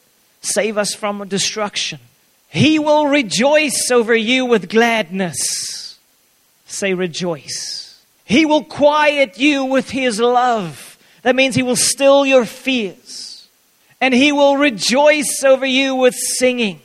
save 0.41 0.77
us 0.77 0.95
from 0.95 1.29
destruction. 1.29 2.01
He 2.49 2.81
will 2.81 3.07
rejoice 3.07 3.89
over 3.93 4.17
you 4.17 4.47
with 4.47 4.69
gladness. 4.69 5.97
Say, 6.67 6.93
rejoice. 6.93 8.03
He 8.25 8.47
will 8.47 8.65
quiet 8.65 9.39
you 9.39 9.65
with 9.65 9.91
his 9.91 10.19
love. 10.19 10.92
That 11.23 11.37
means 11.37 11.55
he 11.55 11.63
will 11.63 11.77
still 11.77 12.27
your 12.27 12.45
fears. 12.45 13.49
And 14.01 14.13
he 14.13 14.33
will 14.33 14.57
rejoice 14.57 15.43
over 15.45 15.65
you 15.65 15.95
with 15.95 16.15
singing. 16.15 16.81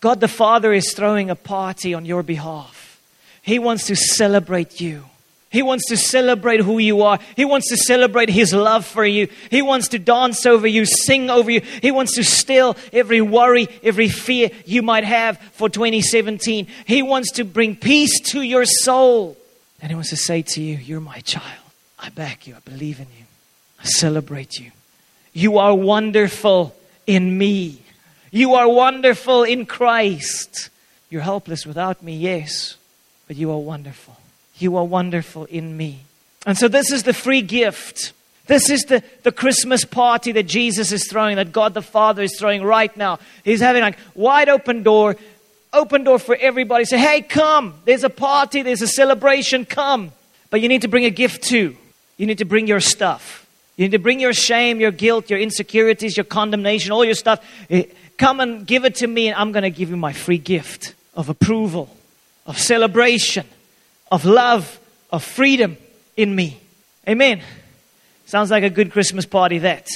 God 0.00 0.20
the 0.20 0.28
Father 0.28 0.72
is 0.72 0.92
throwing 0.94 1.30
a 1.30 1.34
party 1.34 1.94
on 1.94 2.04
your 2.04 2.22
behalf. 2.22 3.00
He 3.42 3.58
wants 3.58 3.86
to 3.88 3.96
celebrate 3.96 4.80
you. 4.80 5.04
He 5.50 5.62
wants 5.62 5.86
to 5.86 5.96
celebrate 5.96 6.60
who 6.60 6.78
you 6.78 7.02
are. 7.02 7.20
He 7.36 7.44
wants 7.44 7.68
to 7.68 7.76
celebrate 7.76 8.28
His 8.28 8.52
love 8.52 8.84
for 8.84 9.04
you. 9.04 9.28
He 9.50 9.62
wants 9.62 9.88
to 9.88 10.00
dance 10.00 10.46
over 10.46 10.66
you, 10.66 10.84
sing 10.84 11.30
over 11.30 11.50
you. 11.50 11.60
He 11.80 11.92
wants 11.92 12.16
to 12.16 12.24
still 12.24 12.76
every 12.92 13.20
worry, 13.20 13.68
every 13.82 14.08
fear 14.08 14.50
you 14.66 14.82
might 14.82 15.04
have 15.04 15.38
for 15.52 15.68
2017. 15.68 16.66
He 16.86 17.02
wants 17.02 17.32
to 17.32 17.44
bring 17.44 17.76
peace 17.76 18.18
to 18.32 18.42
your 18.42 18.64
soul. 18.64 19.36
And 19.80 19.90
He 19.90 19.94
wants 19.94 20.10
to 20.10 20.16
say 20.16 20.42
to 20.42 20.60
you, 20.60 20.76
You're 20.76 21.00
my 21.00 21.20
child. 21.20 21.44
I 22.00 22.08
back 22.08 22.46
you. 22.46 22.56
I 22.56 22.60
believe 22.60 22.98
in 22.98 23.06
you. 23.16 23.23
Celebrate 23.84 24.58
you. 24.58 24.72
You 25.32 25.58
are 25.58 25.74
wonderful 25.74 26.74
in 27.06 27.36
me. 27.36 27.82
You 28.30 28.54
are 28.54 28.68
wonderful 28.68 29.44
in 29.44 29.66
Christ. 29.66 30.70
You're 31.10 31.22
helpless 31.22 31.66
without 31.66 32.02
me, 32.02 32.16
yes, 32.16 32.76
but 33.28 33.36
you 33.36 33.50
are 33.50 33.58
wonderful. 33.58 34.16
You 34.58 34.76
are 34.76 34.84
wonderful 34.84 35.44
in 35.44 35.76
me. 35.76 36.00
And 36.46 36.56
so, 36.56 36.66
this 36.66 36.90
is 36.90 37.04
the 37.04 37.12
free 37.12 37.42
gift. 37.42 38.12
This 38.46 38.68
is 38.68 38.82
the, 38.82 39.02
the 39.22 39.32
Christmas 39.32 39.84
party 39.84 40.32
that 40.32 40.44
Jesus 40.44 40.92
is 40.92 41.08
throwing, 41.08 41.36
that 41.36 41.52
God 41.52 41.74
the 41.74 41.82
Father 41.82 42.22
is 42.22 42.38
throwing 42.38 42.62
right 42.62 42.94
now. 42.96 43.18
He's 43.44 43.60
having 43.60 43.82
like 43.82 43.98
wide 44.14 44.48
open 44.48 44.82
door, 44.82 45.16
open 45.72 46.04
door 46.04 46.18
for 46.18 46.36
everybody. 46.36 46.84
Say, 46.84 46.98
hey, 46.98 47.22
come. 47.22 47.74
There's 47.84 48.04
a 48.04 48.10
party, 48.10 48.62
there's 48.62 48.82
a 48.82 48.88
celebration, 48.88 49.64
come. 49.64 50.12
But 50.50 50.60
you 50.60 50.68
need 50.68 50.82
to 50.82 50.88
bring 50.88 51.04
a 51.04 51.10
gift 51.10 51.42
too. 51.42 51.76
You 52.16 52.26
need 52.26 52.38
to 52.38 52.44
bring 52.44 52.66
your 52.66 52.80
stuff. 52.80 53.43
You 53.76 53.84
need 53.84 53.92
to 53.92 53.98
bring 53.98 54.20
your 54.20 54.32
shame, 54.32 54.80
your 54.80 54.92
guilt, 54.92 55.30
your 55.30 55.38
insecurities, 55.38 56.16
your 56.16 56.24
condemnation, 56.24 56.92
all 56.92 57.04
your 57.04 57.14
stuff. 57.14 57.44
Eh, 57.68 57.84
come 58.16 58.40
and 58.40 58.66
give 58.66 58.84
it 58.84 58.96
to 58.96 59.06
me, 59.06 59.28
and 59.28 59.36
I'm 59.36 59.52
going 59.52 59.64
to 59.64 59.70
give 59.70 59.90
you 59.90 59.96
my 59.96 60.12
free 60.12 60.38
gift 60.38 60.94
of 61.14 61.28
approval, 61.28 61.94
of 62.46 62.58
celebration, 62.58 63.46
of 64.12 64.24
love, 64.24 64.78
of 65.10 65.24
freedom 65.24 65.76
in 66.16 66.34
me. 66.34 66.60
Amen. 67.08 67.42
Sounds 68.26 68.50
like 68.50 68.62
a 68.62 68.70
good 68.70 68.92
Christmas 68.92 69.26
party, 69.26 69.58
that. 69.58 69.88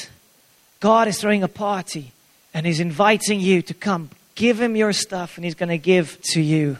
God 0.80 1.08
is 1.08 1.20
throwing 1.20 1.42
a 1.42 1.48
party 1.48 2.12
and 2.54 2.66
He's 2.66 2.80
inviting 2.80 3.40
you 3.40 3.62
to 3.62 3.74
come. 3.74 4.10
Give 4.34 4.60
Him 4.60 4.76
your 4.76 4.92
stuff 4.92 5.36
and 5.36 5.44
He's 5.44 5.54
going 5.54 5.70
to 5.70 5.78
give 5.78 6.20
to 6.32 6.40
you 6.40 6.78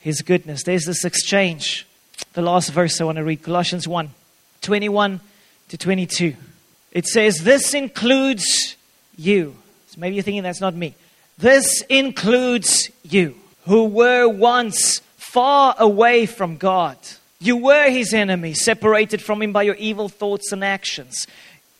His 0.00 0.22
goodness. 0.22 0.62
There's 0.64 0.84
this 0.84 1.04
exchange. 1.04 1.86
The 2.34 2.42
last 2.42 2.70
verse 2.70 3.00
I 3.00 3.04
want 3.04 3.16
to 3.16 3.24
read 3.24 3.42
Colossians 3.42 3.88
1 3.88 4.10
21 4.60 5.20
to 5.68 5.78
22. 5.78 6.34
It 6.92 7.06
says, 7.06 7.42
This 7.42 7.74
includes 7.74 8.76
you. 9.16 9.56
So 9.88 10.00
maybe 10.00 10.16
you're 10.16 10.22
thinking 10.22 10.42
that's 10.42 10.60
not 10.60 10.74
me. 10.74 10.94
This 11.38 11.82
includes 11.88 12.90
you 13.02 13.36
who 13.66 13.84
were 13.84 14.28
once 14.28 15.00
far 15.16 15.74
away 15.78 16.26
from 16.26 16.56
God. 16.56 16.96
You 17.40 17.56
were 17.56 17.90
his 17.90 18.14
enemy, 18.14 18.54
separated 18.54 19.20
from 19.20 19.42
him 19.42 19.52
by 19.52 19.64
your 19.64 19.74
evil 19.74 20.08
thoughts 20.08 20.52
and 20.52 20.64
actions. 20.64 21.26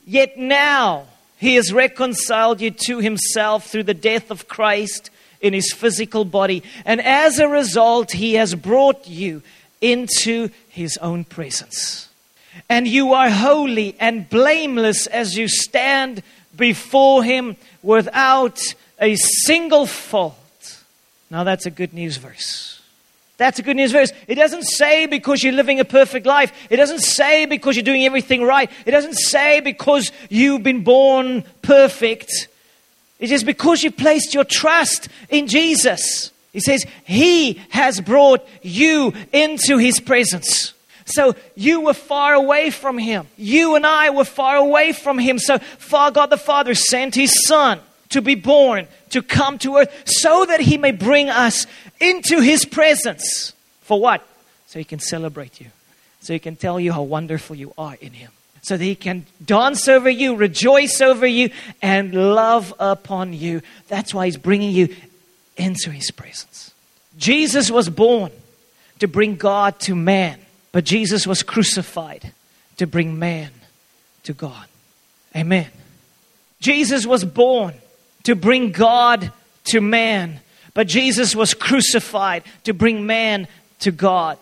Yet 0.04 0.36
now 0.36 1.06
he 1.38 1.54
has 1.54 1.72
reconciled 1.72 2.60
you 2.60 2.70
to 2.70 2.98
himself 2.98 3.66
through 3.66 3.84
the 3.84 3.94
death 3.94 4.30
of 4.30 4.48
Christ 4.48 5.10
in 5.40 5.52
his 5.52 5.72
physical 5.72 6.24
body. 6.24 6.62
And 6.84 7.00
as 7.00 7.38
a 7.38 7.48
result, 7.48 8.12
he 8.12 8.34
has 8.34 8.54
brought 8.54 9.06
you 9.06 9.42
into 9.80 10.48
his 10.68 10.96
own 10.98 11.24
presence. 11.24 12.08
And 12.68 12.86
you 12.86 13.12
are 13.12 13.30
holy 13.30 13.96
and 14.00 14.28
blameless 14.28 15.06
as 15.06 15.36
you 15.36 15.48
stand 15.48 16.22
before 16.56 17.24
him 17.24 17.56
without 17.82 18.60
a 19.00 19.16
single 19.16 19.86
fault. 19.86 20.82
Now, 21.30 21.44
that's 21.44 21.66
a 21.66 21.70
good 21.70 21.92
news 21.92 22.16
verse. 22.16 22.80
That's 23.36 23.58
a 23.58 23.62
good 23.62 23.76
news 23.76 23.90
verse. 23.90 24.12
It 24.28 24.36
doesn't 24.36 24.62
say 24.62 25.06
because 25.06 25.42
you're 25.42 25.52
living 25.52 25.80
a 25.80 25.84
perfect 25.84 26.26
life. 26.26 26.52
It 26.70 26.76
doesn't 26.76 27.00
say 27.00 27.46
because 27.46 27.74
you're 27.74 27.82
doing 27.82 28.04
everything 28.04 28.44
right. 28.44 28.70
It 28.86 28.92
doesn't 28.92 29.14
say 29.14 29.60
because 29.60 30.12
you've 30.30 30.62
been 30.62 30.84
born 30.84 31.42
perfect. 31.62 32.48
It 33.18 33.32
is 33.32 33.42
because 33.42 33.82
you 33.82 33.90
placed 33.90 34.34
your 34.34 34.44
trust 34.44 35.08
in 35.28 35.48
Jesus. 35.48 36.30
He 36.52 36.60
says, 36.60 36.84
He 37.04 37.54
has 37.70 38.00
brought 38.00 38.46
you 38.62 39.12
into 39.32 39.78
His 39.78 39.98
presence. 39.98 40.72
So 41.06 41.34
you 41.54 41.82
were 41.82 41.94
far 41.94 42.34
away 42.34 42.70
from 42.70 42.98
Him. 42.98 43.26
You 43.36 43.76
and 43.76 43.86
I 43.86 44.10
were 44.10 44.24
far 44.24 44.56
away 44.56 44.92
from 44.92 45.18
Him. 45.18 45.38
So 45.38 45.58
far, 45.58 46.10
God 46.10 46.30
the 46.30 46.36
Father 46.36 46.74
sent 46.74 47.14
His 47.14 47.46
Son 47.46 47.80
to 48.10 48.22
be 48.22 48.34
born, 48.34 48.86
to 49.10 49.22
come 49.22 49.58
to 49.58 49.76
earth, 49.78 50.02
so 50.06 50.44
that 50.44 50.60
He 50.60 50.78
may 50.78 50.92
bring 50.92 51.28
us 51.28 51.66
into 52.00 52.40
his 52.40 52.64
presence. 52.64 53.52
For 53.82 54.00
what? 54.00 54.26
So 54.66 54.78
he 54.78 54.84
can 54.84 54.98
celebrate 54.98 55.60
you. 55.60 55.66
So 56.20 56.32
he 56.32 56.38
can 56.38 56.56
tell 56.56 56.80
you 56.80 56.92
how 56.92 57.02
wonderful 57.02 57.56
you 57.56 57.72
are 57.76 57.96
in 58.00 58.12
him. 58.12 58.30
So 58.62 58.76
that 58.76 58.84
he 58.84 58.94
can 58.94 59.26
dance 59.44 59.88
over 59.88 60.08
you, 60.08 60.36
rejoice 60.36 61.00
over 61.00 61.26
you, 61.26 61.50
and 61.82 62.14
love 62.14 62.72
upon 62.78 63.34
you. 63.34 63.60
That's 63.88 64.14
why 64.14 64.24
he's 64.26 64.38
bringing 64.38 64.70
you 64.70 64.94
into 65.56 65.90
his 65.90 66.10
presence. 66.10 66.72
Jesus 67.18 67.70
was 67.70 67.88
born 67.88 68.32
to 69.00 69.06
bring 69.06 69.36
God 69.36 69.78
to 69.80 69.94
man, 69.94 70.40
but 70.74 70.82
Jesus 70.82 71.24
was 71.24 71.44
crucified 71.44 72.32
to 72.78 72.88
bring 72.88 73.16
man 73.16 73.52
to 74.24 74.32
God. 74.32 74.66
Amen. 75.37 75.68
Jesus 76.58 77.06
was 77.06 77.24
born 77.24 77.74
to 78.24 78.34
bring 78.34 78.72
God 78.72 79.30
to 79.66 79.80
man, 79.80 80.40
but 80.74 80.88
Jesus 80.88 81.37
was 81.37 81.54
crucified 81.54 82.42
to 82.64 82.74
bring 82.74 83.06
man 83.06 83.46
to 83.78 83.92
God, 83.92 84.37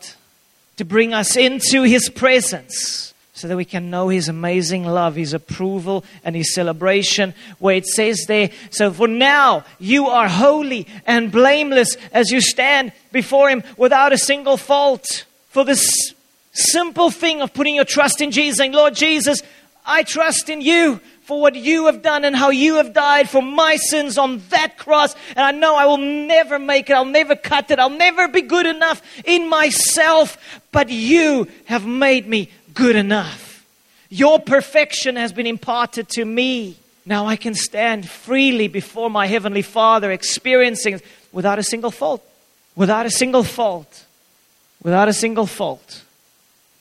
to 0.79 0.87
bring 0.87 1.13
us 1.13 1.37
into 1.37 1.83
his 1.83 2.09
presence 2.09 3.13
so 3.35 3.47
that 3.47 3.57
we 3.59 3.67
can 3.67 3.91
know 3.91 4.09
his 4.09 4.31
amazing 4.31 4.87
love, 4.87 5.17
his 5.17 5.35
approval, 5.35 6.03
and 6.25 6.35
his 6.35 6.55
celebration. 6.55 7.35
Where 7.59 7.77
it 7.77 7.87
says 7.87 8.25
there, 8.27 8.49
so 8.71 8.91
for 8.91 9.07
now 9.07 9.67
you 9.79 10.07
are 10.07 10.29
holy 10.29 10.87
and 11.07 11.31
blameless 11.31 11.99
as 12.11 12.31
you 12.31 12.41
stand 12.41 12.93
before 13.11 13.51
him 13.51 13.63
without 13.77 14.15
a 14.15 14.19
single 14.19 14.57
fault. 14.57 15.27
For 15.51 15.67
this 15.67 16.15
simple 16.53 17.11
thing 17.11 17.43
of 17.43 17.53
putting 17.53 17.75
your 17.75 17.85
trust 17.85 18.21
in 18.21 18.31
Jesus, 18.31 18.59
saying, 18.59 18.73
Lord 18.73 18.95
Jesus, 18.95 19.43
I 19.85 20.03
trust 20.03 20.49
in 20.49 20.61
you 20.61 21.01
for 21.23 21.41
what 21.41 21.55
you 21.55 21.87
have 21.87 22.03
done 22.03 22.25
and 22.25 22.37
how 22.37 22.51
you 22.51 22.77
have 22.77 22.93
died 22.93 23.29
for 23.29 23.43
my 23.43 23.77
sins 23.77 24.19
on 24.19 24.43
that 24.51 24.77
cross. 24.77 25.15
And 25.31 25.41
I 25.41 25.51
know 25.53 25.77
I 25.77 25.87
will 25.87 25.99
never 25.99 26.59
make 26.59 26.91
it. 26.91 26.95
I'll 26.95 27.05
never 27.05 27.35
cut 27.35 27.71
it. 27.71 27.79
I'll 27.79 27.91
never 27.91 28.29
be 28.29 28.43
good 28.43 28.67
enough 28.67 29.03
in 29.25 29.49
myself. 29.49 30.37
But 30.73 30.89
you 30.89 31.49
have 31.67 31.87
made 31.87 32.27
me 32.27 32.51
good 32.75 32.97
enough. 32.97 33.65
Your 34.09 34.39
perfection 34.39 35.17
has 35.17 35.33
been 35.33 35.47
imparted 35.47 36.09
to 36.11 36.25
me. 36.25 36.77
Now 37.07 37.27
I 37.27 37.37
can 37.37 37.55
stand 37.55 38.09
freely 38.09 38.69
before 38.69 39.11
my 39.11 39.27
Heavenly 39.27 39.63
Father, 39.63 40.13
experiencing 40.13 41.01
without 41.33 41.59
a 41.59 41.63
single 41.63 41.91
fault. 41.91 42.23
Without 42.77 43.07
a 43.07 43.11
single 43.11 43.43
fault. 43.43 44.05
Without 44.83 45.09
a 45.09 45.13
single 45.13 45.47
fault. 45.47 46.03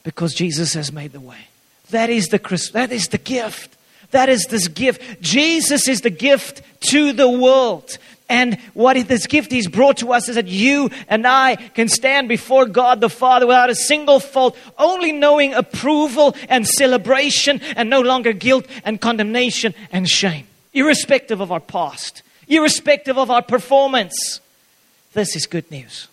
Because 0.03 0.33
Jesus 0.33 0.73
has 0.73 0.91
made 0.91 1.11
the 1.11 1.19
way. 1.19 1.47
That 1.91 2.09
is 2.09 2.29
the 2.29 2.39
Christ, 2.39 2.73
that 2.73 2.91
is 2.91 3.07
the 3.09 3.17
gift. 3.17 3.77
That 4.11 4.29
is 4.29 4.45
this 4.49 4.67
gift. 4.67 5.21
Jesus 5.21 5.87
is 5.87 6.01
the 6.01 6.09
gift 6.09 6.61
to 6.89 7.13
the 7.13 7.29
world. 7.29 7.97
And 8.31 8.57
what 8.73 8.95
this 9.07 9.27
gift 9.27 9.51
He's 9.51 9.67
brought 9.67 9.97
to 9.97 10.13
us 10.13 10.29
is 10.29 10.35
that 10.35 10.47
you 10.47 10.89
and 11.09 11.27
I 11.27 11.57
can 11.57 11.89
stand 11.89 12.29
before 12.29 12.65
God 12.65 13.01
the 13.01 13.09
Father 13.09 13.45
without 13.45 13.69
a 13.69 13.75
single 13.75 14.21
fault, 14.21 14.57
only 14.77 15.11
knowing 15.11 15.53
approval 15.53 16.35
and 16.47 16.65
celebration 16.65 17.61
and 17.75 17.89
no 17.89 17.99
longer 17.99 18.31
guilt 18.31 18.67
and 18.85 19.01
condemnation 19.01 19.73
and 19.91 20.07
shame, 20.07 20.47
irrespective 20.73 21.41
of 21.41 21.51
our 21.51 21.59
past, 21.59 22.21
irrespective 22.47 23.17
of 23.17 23.29
our 23.29 23.41
performance. 23.41 24.39
This 25.13 25.35
is 25.35 25.45
good 25.45 25.69
news. 25.69 26.07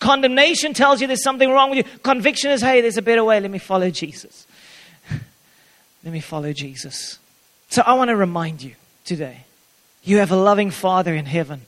Condemnation 0.00 0.72
tells 0.72 1.00
you 1.00 1.06
there's 1.06 1.22
something 1.22 1.50
wrong 1.50 1.70
with 1.70 1.78
you. 1.78 1.98
Conviction 2.02 2.50
is, 2.50 2.62
hey, 2.62 2.80
there's 2.80 2.96
a 2.96 3.02
better 3.02 3.22
way. 3.22 3.38
Let 3.38 3.50
me 3.50 3.58
follow 3.58 3.90
Jesus. 3.90 4.46
Let 6.04 6.12
me 6.12 6.20
follow 6.20 6.52
Jesus. 6.52 7.18
So 7.68 7.82
I 7.86 7.92
want 7.92 8.08
to 8.08 8.16
remind 8.16 8.62
you 8.62 8.74
today 9.04 9.44
you 10.02 10.16
have 10.16 10.32
a 10.32 10.36
loving 10.36 10.70
Father 10.70 11.14
in 11.14 11.26
heaven. 11.26 11.60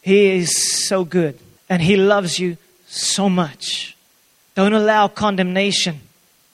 He 0.00 0.30
is 0.30 0.86
so 0.88 1.04
good 1.04 1.38
and 1.68 1.82
He 1.82 1.96
loves 1.96 2.38
you 2.38 2.56
so 2.88 3.28
much. 3.28 3.96
Don't 4.54 4.72
allow 4.72 5.08
condemnation 5.08 6.00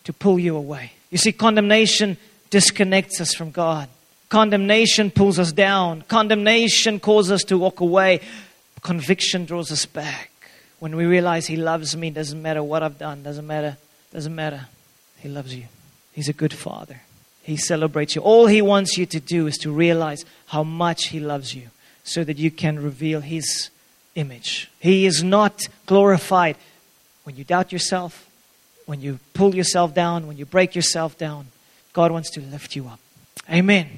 to 0.04 0.12
pull 0.12 0.38
you 0.38 0.56
away. 0.56 0.92
You 1.10 1.18
see, 1.18 1.32
condemnation 1.32 2.16
disconnects 2.50 3.20
us 3.20 3.34
from 3.34 3.50
God. 3.52 3.88
Condemnation 4.28 5.10
pulls 5.10 5.38
us 5.38 5.52
down. 5.52 6.02
Condemnation 6.02 7.00
causes 7.00 7.32
us 7.32 7.42
to 7.44 7.56
walk 7.56 7.80
away. 7.80 8.20
Conviction 8.82 9.44
draws 9.46 9.72
us 9.72 9.86
back. 9.86 10.30
When 10.78 10.96
we 10.96 11.06
realize 11.06 11.46
He 11.46 11.56
loves 11.56 11.96
me, 11.96 12.10
doesn't 12.10 12.40
matter 12.40 12.62
what 12.62 12.82
I've 12.82 12.98
done, 12.98 13.22
doesn't 13.22 13.46
matter, 13.46 13.76
doesn't 14.12 14.34
matter. 14.34 14.66
He 15.18 15.28
loves 15.28 15.54
you. 15.54 15.64
He's 16.12 16.28
a 16.28 16.32
good 16.32 16.52
Father. 16.52 17.02
He 17.42 17.56
celebrates 17.56 18.14
you. 18.14 18.22
All 18.22 18.46
He 18.46 18.62
wants 18.62 18.96
you 18.96 19.06
to 19.06 19.20
do 19.20 19.46
is 19.46 19.58
to 19.58 19.70
realize 19.70 20.24
how 20.46 20.62
much 20.62 21.06
He 21.06 21.20
loves 21.20 21.54
you 21.54 21.68
so 22.04 22.24
that 22.24 22.38
you 22.38 22.50
can 22.50 22.82
reveal 22.82 23.20
His 23.20 23.70
image. 24.14 24.70
He 24.80 25.06
is 25.06 25.22
not 25.22 25.62
glorified 25.86 26.56
when 27.24 27.36
you 27.36 27.44
doubt 27.44 27.72
yourself, 27.72 28.28
when 28.86 29.00
you 29.00 29.18
pull 29.34 29.54
yourself 29.54 29.94
down, 29.94 30.26
when 30.26 30.36
you 30.36 30.46
break 30.46 30.74
yourself 30.74 31.18
down. 31.18 31.48
God 31.92 32.10
wants 32.10 32.30
to 32.30 32.40
lift 32.40 32.76
you 32.76 32.86
up. 32.86 33.00
Amen. 33.50 33.90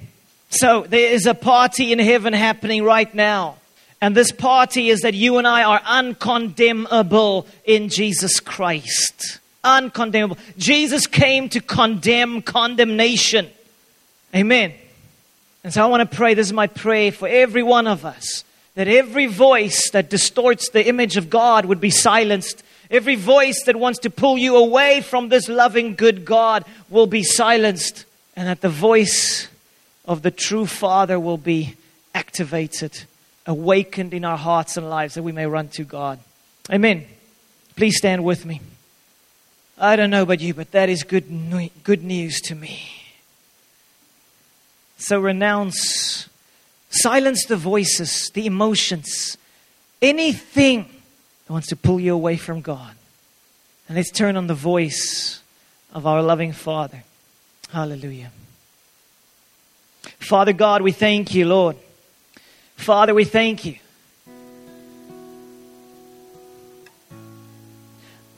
So 0.51 0.85
there 0.89 1.13
is 1.13 1.27
a 1.27 1.35
party 1.35 1.93
in 1.93 1.99
heaven 1.99 2.33
happening 2.33 2.83
right 2.83 3.13
now. 3.15 3.57
And 4.01 4.17
this 4.17 4.33
party 4.33 4.89
is 4.89 5.01
that 5.01 5.15
you 5.15 5.37
and 5.39 5.47
I 5.47 5.63
are 5.63 5.81
uncondemnable 5.85 7.47
in 7.65 7.91
Jesus 7.91 8.41
Christ. 8.41 9.39
Uncondemnable. 9.63 10.39
Jesus 10.57 11.07
came 11.07 11.51
to 11.51 11.61
condemn 11.61 12.41
condemnation. 12.41 13.51
Amen. 14.35 14.73
And 15.63 15.73
so 15.73 15.83
I 15.83 15.87
want 15.87 16.11
to 16.11 16.17
pray, 16.17 16.33
this 16.33 16.47
is 16.47 16.53
my 16.53 16.67
prayer 16.67 17.13
for 17.13 17.29
every 17.29 17.63
one 17.63 17.87
of 17.87 18.07
us, 18.07 18.45
that 18.75 18.89
every 18.89 19.27
voice 19.27 19.91
that 19.91 20.09
distorts 20.09 20.71
the 20.71 20.87
image 20.87 21.19
of 21.19 21.29
God 21.29 21.67
would 21.67 21.81
be 21.81 21.91
silenced. 21.91 22.63
Every 22.91 23.17
voice 23.17 23.65
that 23.67 23.77
wants 23.77 23.99
to 24.01 24.11
pull 24.11 24.39
you 24.39 24.57
away 24.57 25.03
from 25.03 25.29
this 25.29 25.49
loving, 25.49 25.95
good 25.95 26.25
God 26.25 26.65
will 26.89 27.07
be 27.07 27.23
silenced. 27.23 28.07
And 28.35 28.49
that 28.49 28.63
the 28.63 28.71
voice 28.71 29.49
of 30.07 30.23
the 30.23 30.31
true 30.31 30.65
Father 30.65 31.21
will 31.21 31.37
be 31.37 31.75
activated 32.15 33.05
awakened 33.47 34.15
in 34.15 34.25
our 34.25 34.37
hearts 34.37 34.77
and 34.77 34.89
lives 34.89 35.15
that 35.15 35.23
we 35.23 35.33
may 35.33 35.47
run 35.47 35.69
to 35.69 35.85
God. 35.85 36.19
Amen. 36.71 37.07
Please 37.77 37.97
stand 37.97 38.25
with 38.25 38.45
me. 38.45 38.61
I 39.79 39.97
don't 39.97 40.11
know 40.11 40.23
about 40.23 40.41
you, 40.41 40.53
but 40.53 40.73
that 40.73 40.89
is 40.89 41.03
good, 41.03 41.27
good 41.83 42.05
news 42.05 42.41
to 42.43 42.55
me. 42.55 42.87
So 44.99 45.19
renounce, 45.19 46.29
silence 46.91 47.47
the 47.47 47.57
voices, 47.57 48.31
the 48.35 48.45
emotions, 48.45 49.39
anything 50.03 50.83
that 51.47 51.53
wants 51.53 51.69
to 51.69 51.77
pull 51.77 51.99
you 51.99 52.13
away 52.13 52.37
from 52.37 52.61
God. 52.61 52.95
And 53.89 53.97
let's 53.97 54.11
turn 54.11 54.37
on 54.37 54.47
the 54.47 54.55
voice 54.55 55.41
of 55.95 56.07
our 56.07 56.23
loving 56.23 56.53
Father. 56.53 57.03
Hallelujah. 57.73 58.31
Father 60.19 60.53
God, 60.53 60.83
we 60.83 60.93
thank 60.93 61.35
you, 61.35 61.47
Lord. 61.47 61.77
Father, 62.81 63.15
we 63.15 63.25
thank 63.25 63.67
you. 63.67 63.77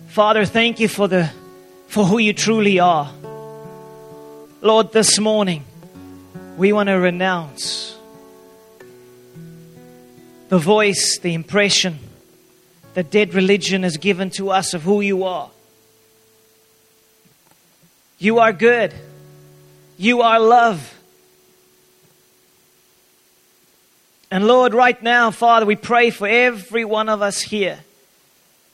Father, 0.08 0.44
thank 0.44 0.80
you 0.80 0.88
for 0.88 1.06
the 1.06 1.30
for 1.86 2.04
who 2.04 2.18
you 2.18 2.32
truly 2.32 2.80
are. 2.80 3.08
Lord, 4.60 4.92
this 4.92 5.20
morning 5.20 5.64
we 6.56 6.72
want 6.72 6.88
to 6.88 6.94
renounce 6.94 7.96
the 10.48 10.58
voice, 10.58 11.20
the 11.20 11.34
impression 11.34 12.00
that 12.94 13.12
dead 13.12 13.34
religion 13.34 13.84
has 13.84 13.96
given 13.96 14.28
to 14.30 14.50
us 14.50 14.74
of 14.74 14.82
who 14.82 15.02
you 15.02 15.22
are. 15.22 15.50
You 18.18 18.40
are 18.40 18.52
good. 18.52 18.92
You 19.98 20.22
are 20.22 20.40
love. 20.40 21.01
And 24.32 24.46
Lord, 24.46 24.72
right 24.72 25.00
now, 25.02 25.30
Father, 25.30 25.66
we 25.66 25.76
pray 25.76 26.08
for 26.08 26.26
every 26.26 26.86
one 26.86 27.10
of 27.10 27.20
us 27.20 27.42
here 27.42 27.78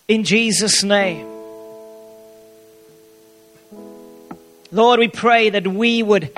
in 0.06 0.22
Jesus' 0.22 0.84
name. 0.84 1.26
Lord, 4.70 5.00
we 5.00 5.08
pray 5.08 5.50
that 5.50 5.66
we 5.66 6.00
would 6.00 6.30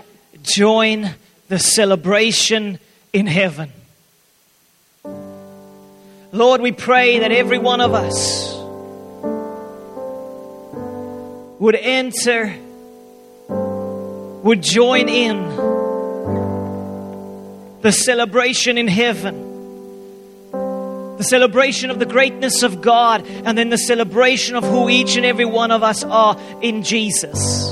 join 0.43 1.11
the 1.49 1.59
celebration 1.59 2.79
in 3.13 3.27
heaven. 3.27 3.71
Lord, 6.33 6.63
we 6.63 6.73
pray 6.73 7.19
that 7.19 7.31
every 7.31 7.59
one 7.59 7.83
of 7.83 7.93
us 7.93 8.55
would 11.61 11.75
enter, 11.75 12.57
would 13.51 14.63
join 14.63 15.11
in 15.11 15.90
the 17.83 17.93
celebration 17.93 18.77
in 18.77 18.89
heaven, 18.89 19.49
the 21.17 21.25
celebration 21.25 21.91
of 21.91 21.99
the 21.99 22.07
greatness 22.07 22.63
of 22.63 22.81
God, 22.83 23.27
and 23.27 23.57
then 23.57 23.71
the 23.71 23.79
celebration 23.79 24.57
of 24.57 24.65
who 24.65 24.89
each 24.89 25.17
and 25.17 25.25
every 25.25 25.45
one 25.45 25.71
of 25.71 25.83
us 25.83 26.05
are 26.05 26.39
in 26.61 26.83
Jesus. 26.83 27.71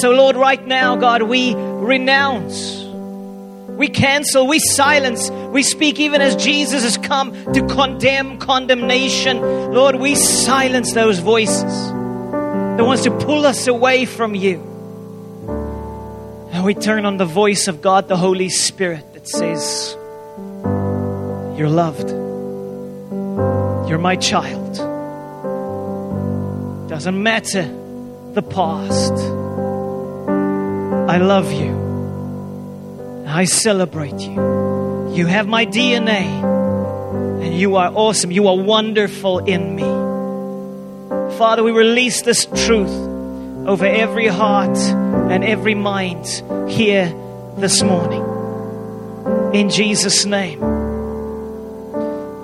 So, 0.00 0.10
Lord, 0.10 0.36
right 0.36 0.64
now, 0.66 0.96
God, 0.96 1.22
we 1.22 1.54
renounce, 1.54 2.82
we 3.78 3.88
cancel, 3.88 4.46
we 4.46 4.58
silence, 4.58 5.30
we 5.30 5.62
speak 5.62 5.98
even 5.98 6.20
as 6.20 6.36
Jesus 6.36 6.82
has 6.82 6.98
come 6.98 7.32
to 7.54 7.66
condemn 7.66 8.38
condemnation. 8.38 9.40
Lord, 9.40 9.96
we 9.96 10.14
silence 10.14 10.92
those 10.92 11.18
voices 11.18 11.62
that 11.62 12.84
wants 12.84 13.04
to 13.04 13.10
pull 13.10 13.46
us 13.46 13.66
away 13.66 14.04
from 14.04 14.34
you. 14.34 14.75
We 16.66 16.74
turn 16.74 17.06
on 17.06 17.16
the 17.16 17.24
voice 17.24 17.68
of 17.68 17.80
God, 17.80 18.08
the 18.08 18.16
Holy 18.16 18.48
Spirit, 18.48 19.14
that 19.14 19.28
says, 19.28 19.94
You're 21.56 21.68
loved. 21.68 22.10
You're 23.88 24.00
my 24.00 24.16
child. 24.16 24.74
Doesn't 26.88 27.22
matter 27.22 27.62
the 28.32 28.42
past. 28.42 29.12
I 31.08 31.18
love 31.18 31.52
you. 31.52 33.24
I 33.28 33.44
celebrate 33.44 34.18
you. 34.18 35.12
You 35.14 35.26
have 35.26 35.46
my 35.46 35.66
DNA. 35.66 36.26
And 37.44 37.54
you 37.54 37.76
are 37.76 37.92
awesome. 37.94 38.32
You 38.32 38.48
are 38.48 38.56
wonderful 38.56 39.38
in 39.38 39.76
me. 39.76 39.84
Father, 41.38 41.62
we 41.62 41.70
release 41.70 42.22
this 42.22 42.46
truth 42.46 43.05
over 43.66 43.84
every 43.84 44.28
heart 44.28 44.78
and 44.78 45.42
every 45.42 45.74
mind 45.74 46.24
here 46.70 47.06
this 47.56 47.82
morning. 47.82 48.22
In 49.52 49.70
Jesus' 49.70 50.24
name. 50.24 50.60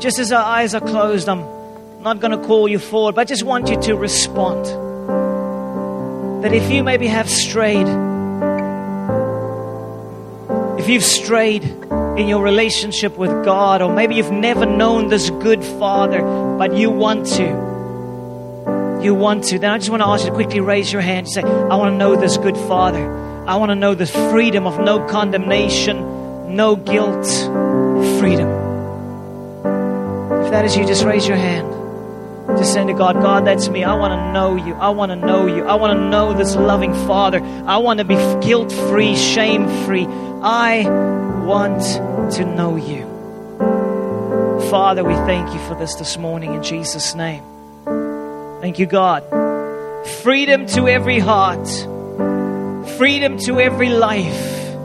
Just 0.00 0.18
as 0.18 0.32
our 0.32 0.44
eyes 0.44 0.74
are 0.74 0.80
closed, 0.80 1.28
I'm 1.28 1.44
not 2.02 2.18
going 2.18 2.32
to 2.32 2.44
call 2.44 2.66
you 2.66 2.80
forward, 2.80 3.14
but 3.14 3.20
I 3.20 3.24
just 3.24 3.44
want 3.44 3.68
you 3.68 3.80
to 3.82 3.94
respond. 3.94 4.64
That 6.42 6.52
if 6.52 6.68
you 6.72 6.82
maybe 6.82 7.06
have 7.06 7.30
strayed, 7.30 7.86
if 10.80 10.88
you've 10.88 11.04
strayed 11.04 11.62
in 11.62 12.26
your 12.26 12.42
relationship 12.42 13.16
with 13.16 13.30
God, 13.44 13.80
or 13.80 13.94
maybe 13.94 14.16
you've 14.16 14.32
never 14.32 14.66
known 14.66 15.06
this 15.06 15.30
good 15.30 15.64
Father, 15.64 16.20
but 16.58 16.74
you 16.76 16.90
want 16.90 17.26
to 17.36 17.71
you 19.04 19.14
want 19.14 19.44
to, 19.44 19.58
then 19.58 19.70
I 19.70 19.78
just 19.78 19.90
want 19.90 20.02
to 20.02 20.06
ask 20.06 20.24
you 20.24 20.30
to 20.30 20.34
quickly 20.34 20.60
raise 20.60 20.92
your 20.92 21.02
hand 21.02 21.26
and 21.26 21.28
say, 21.28 21.42
I 21.42 21.76
want 21.76 21.92
to 21.92 21.96
know 21.96 22.16
this 22.16 22.36
good 22.36 22.56
Father. 22.56 23.20
I 23.46 23.56
want 23.56 23.70
to 23.70 23.74
know 23.74 23.94
the 23.94 24.06
freedom 24.06 24.66
of 24.66 24.78
no 24.78 25.04
condemnation, 25.06 26.54
no 26.54 26.76
guilt, 26.76 27.26
freedom. 28.20 28.48
If 30.44 30.50
that 30.50 30.64
is 30.64 30.76
you, 30.76 30.86
just 30.86 31.04
raise 31.04 31.26
your 31.26 31.36
hand. 31.36 31.68
Just 32.58 32.72
say 32.72 32.84
to 32.84 32.92
God, 32.92 33.14
God, 33.16 33.46
that's 33.46 33.68
me. 33.68 33.84
I 33.84 33.94
want 33.94 34.12
to 34.12 34.32
know 34.32 34.56
you. 34.56 34.74
I 34.74 34.90
want 34.90 35.10
to 35.10 35.16
know 35.16 35.46
you. 35.46 35.64
I 35.64 35.74
want 35.74 35.98
to 35.98 36.08
know 36.08 36.34
this 36.34 36.54
loving 36.54 36.92
Father. 36.92 37.40
I 37.66 37.78
want 37.78 37.98
to 37.98 38.04
be 38.04 38.16
guilt 38.46 38.72
free, 38.72 39.16
shame 39.16 39.68
free. 39.86 40.06
I 40.06 40.82
want 41.44 41.82
to 42.34 42.44
know 42.44 42.76
you. 42.76 43.10
Father, 44.70 45.04
we 45.04 45.14
thank 45.14 45.52
you 45.52 45.60
for 45.68 45.74
this 45.74 45.94
this 45.94 46.16
morning 46.16 46.54
in 46.54 46.62
Jesus' 46.62 47.14
name. 47.14 47.51
Thank 48.62 48.78
you, 48.78 48.86
God. 48.86 49.24
Freedom 50.22 50.66
to 50.66 50.86
every 50.86 51.18
heart, 51.18 51.66
freedom 52.96 53.36
to 53.38 53.58
every 53.58 53.88
life. 53.88 54.76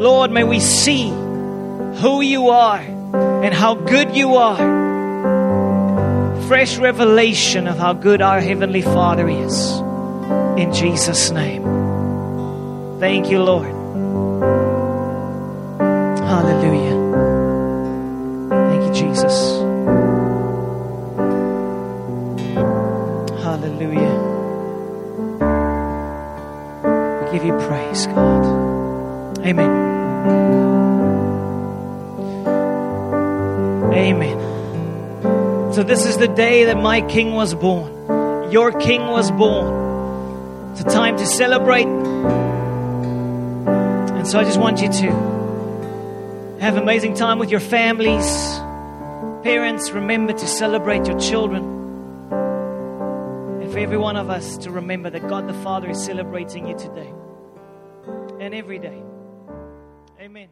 Lord, 0.00 0.30
may 0.30 0.44
we 0.44 0.60
see 0.60 1.10
who 1.10 2.22
you 2.22 2.48
are 2.48 2.78
and 2.78 3.52
how 3.52 3.74
good 3.74 4.16
you 4.16 4.36
are. 4.36 4.56
Fresh 6.48 6.78
revelation 6.78 7.66
of 7.68 7.76
how 7.76 7.92
good 7.92 8.22
our 8.22 8.40
Heavenly 8.40 8.80
Father 8.80 9.28
is. 9.28 9.78
In 10.56 10.72
Jesus' 10.72 11.30
name. 11.30 11.64
Thank 12.98 13.30
you, 13.30 13.42
Lord. 13.42 13.74
Hallelujah. 16.32 16.96
Thank 18.48 18.84
you, 18.84 18.94
Jesus. 18.94 19.63
Give 27.44 27.60
you 27.60 27.66
praise, 27.66 28.06
God. 28.06 29.38
Amen. 29.40 29.70
Amen. 33.92 35.72
So, 35.72 35.82
this 35.82 36.06
is 36.06 36.16
the 36.18 36.28
day 36.28 36.64
that 36.66 36.76
my 36.76 37.00
King 37.02 37.32
was 37.34 37.54
born. 37.54 38.50
Your 38.50 38.72
King 38.72 39.02
was 39.02 39.30
born. 39.30 40.72
It's 40.72 40.80
a 40.80 40.84
time 40.84 41.16
to 41.18 41.26
celebrate. 41.26 41.86
And 44.16 44.26
so, 44.26 44.40
I 44.40 44.44
just 44.44 44.58
want 44.58 44.80
you 44.80 44.88
to 44.88 45.10
have 46.60 46.76
an 46.76 46.82
amazing 46.82 47.14
time 47.14 47.38
with 47.38 47.50
your 47.50 47.60
families. 47.60 48.26
Parents, 49.42 49.90
remember 49.90 50.32
to 50.32 50.46
celebrate 50.46 51.06
your 51.06 51.20
children. 51.20 51.64
And 53.62 53.70
for 53.70 53.78
every 53.78 53.98
one 53.98 54.16
of 54.16 54.30
us 54.30 54.56
to 54.58 54.70
remember 54.70 55.10
that 55.10 55.28
God 55.28 55.46
the 55.46 55.54
Father 55.62 55.90
is 55.90 56.02
celebrating 56.02 56.68
you 56.68 56.78
today 56.78 57.12
and 58.44 58.54
every 58.54 58.78
day. 58.78 59.02
Amen. 60.20 60.48